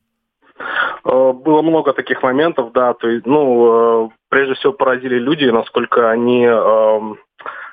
Э, 1.06 1.32
было 1.34 1.62
много 1.62 1.94
таких 1.94 2.22
моментов, 2.24 2.72
да, 2.74 2.94
то 2.94 3.08
есть, 3.08 3.26
ну, 3.26 4.08
э, 4.08 4.10
прежде 4.30 4.56
всего 4.56 4.74
поразили 4.74 5.16
люди, 5.16 5.46
насколько 5.46 6.10
они, 6.10 6.46
эм, 6.46 7.18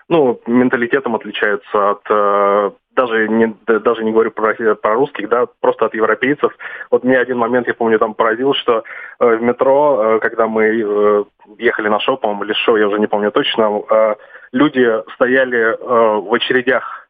ну, 0.09 0.41
менталитетом 0.47 1.15
отличаются 1.15 1.91
от 1.91 2.75
даже 2.99 3.29
не, 3.29 3.55
даже 3.67 4.05
не 4.05 4.11
говорю 4.11 4.33
про, 4.33 4.55
про 4.75 4.95
русских, 4.95 5.29
да, 5.29 5.47
просто 5.61 5.87
от 5.87 5.95
европейцев. 5.95 6.53
Вот 6.91 7.05
мне 7.05 7.17
один 7.17 7.39
момент, 7.39 7.69
я 7.69 7.75
помню, 7.75 7.99
там 7.99 8.15
поразил, 8.15 8.55
что 8.55 8.83
э, 9.21 9.37
в 9.37 9.41
метро, 9.41 10.17
э, 10.17 10.19
когда 10.19 10.49
мы 10.49 10.65
э, 10.65 11.25
ехали 11.59 11.89
на 11.89 12.01
шоу, 12.01 12.19
или 12.43 12.53
шоу, 12.55 12.77
я 12.77 12.89
уже 12.89 12.99
не 12.99 13.07
помню 13.07 13.31
точно, 13.31 13.83
э, 13.89 14.15
люди 14.51 14.85
стояли 15.15 15.59
э, 15.59 15.77
в 15.77 16.35
очередях 16.35 17.08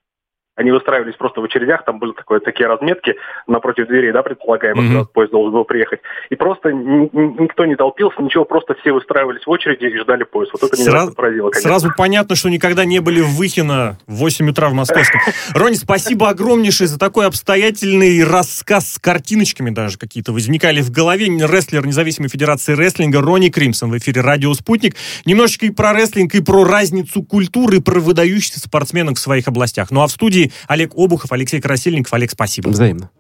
они 0.58 0.72
выстраивались 0.72 1.14
просто 1.14 1.40
в 1.40 1.44
очередях, 1.44 1.84
там 1.84 2.00
были 2.00 2.10
такое, 2.12 2.40
такие 2.40 2.66
разметки 2.66 3.14
напротив 3.46 3.86
дверей, 3.86 4.10
да, 4.10 4.24
предполагаемо, 4.24 4.82
mm-hmm. 4.82 4.86
когда 4.88 5.04
поезд 5.04 5.30
должен 5.30 5.52
был 5.52 5.64
приехать. 5.64 6.00
И 6.30 6.34
просто 6.34 6.72
никто 6.72 7.64
не 7.64 7.76
толпился, 7.76 8.20
ничего, 8.20 8.44
просто 8.44 8.74
все 8.80 8.90
выстраивались 8.90 9.46
в 9.46 9.50
очереди 9.50 9.84
и 9.84 9.98
ждали 10.00 10.24
поезд. 10.24 10.52
Вот 10.52 10.64
это 10.64 10.76
меня 10.76 11.12
поразило, 11.14 11.50
конечно. 11.50 11.70
Сразу 11.70 11.90
понятно, 11.96 12.34
что 12.34 12.48
никогда 12.48 12.84
не 12.84 12.98
были 12.98 13.20
в 13.20 13.38
Выхино 13.38 13.98
в 14.08 14.16
8 14.16 14.50
утра 14.50 14.68
в 14.68 14.72
московском. 14.72 15.20
Рони, 15.54 15.74
спасибо 15.74 16.28
огромнейшее 16.28 16.88
за 16.88 16.98
такой 16.98 17.26
обстоятельный 17.26 18.24
рассказ 18.24 18.94
с 18.94 18.98
картиночками 18.98 19.70
даже 19.70 19.96
какие-то 19.96 20.32
возникали 20.32 20.80
в 20.80 20.90
голове. 20.90 21.26
Рестлер 21.28 21.86
Независимой 21.86 22.30
Федерации 22.30 22.74
Рестлинга 22.74 23.20
Рони 23.20 23.48
Кримсон 23.48 23.92
в 23.92 23.98
эфире 23.98 24.22
«Радио 24.22 24.52
Спутник». 24.54 24.96
Немножечко 25.24 25.66
и 25.66 25.70
про 25.70 25.92
рестлинг, 25.92 26.34
и 26.34 26.42
про 26.42 26.64
разницу 26.64 27.22
культуры, 27.22 27.76
и 27.76 27.80
про 27.80 28.00
выдающихся 28.00 28.58
спортсменов 28.58 29.18
в 29.18 29.20
своих 29.20 29.46
областях. 29.46 29.92
Ну 29.92 30.02
а 30.02 30.08
в 30.08 30.10
студии 30.10 30.47
Олег 30.66 30.96
Обухов, 30.96 31.32
Алексей 31.32 31.60
Красильников. 31.60 32.12
Олег, 32.12 32.30
спасибо. 32.30 32.68
Взаимно. 32.68 33.10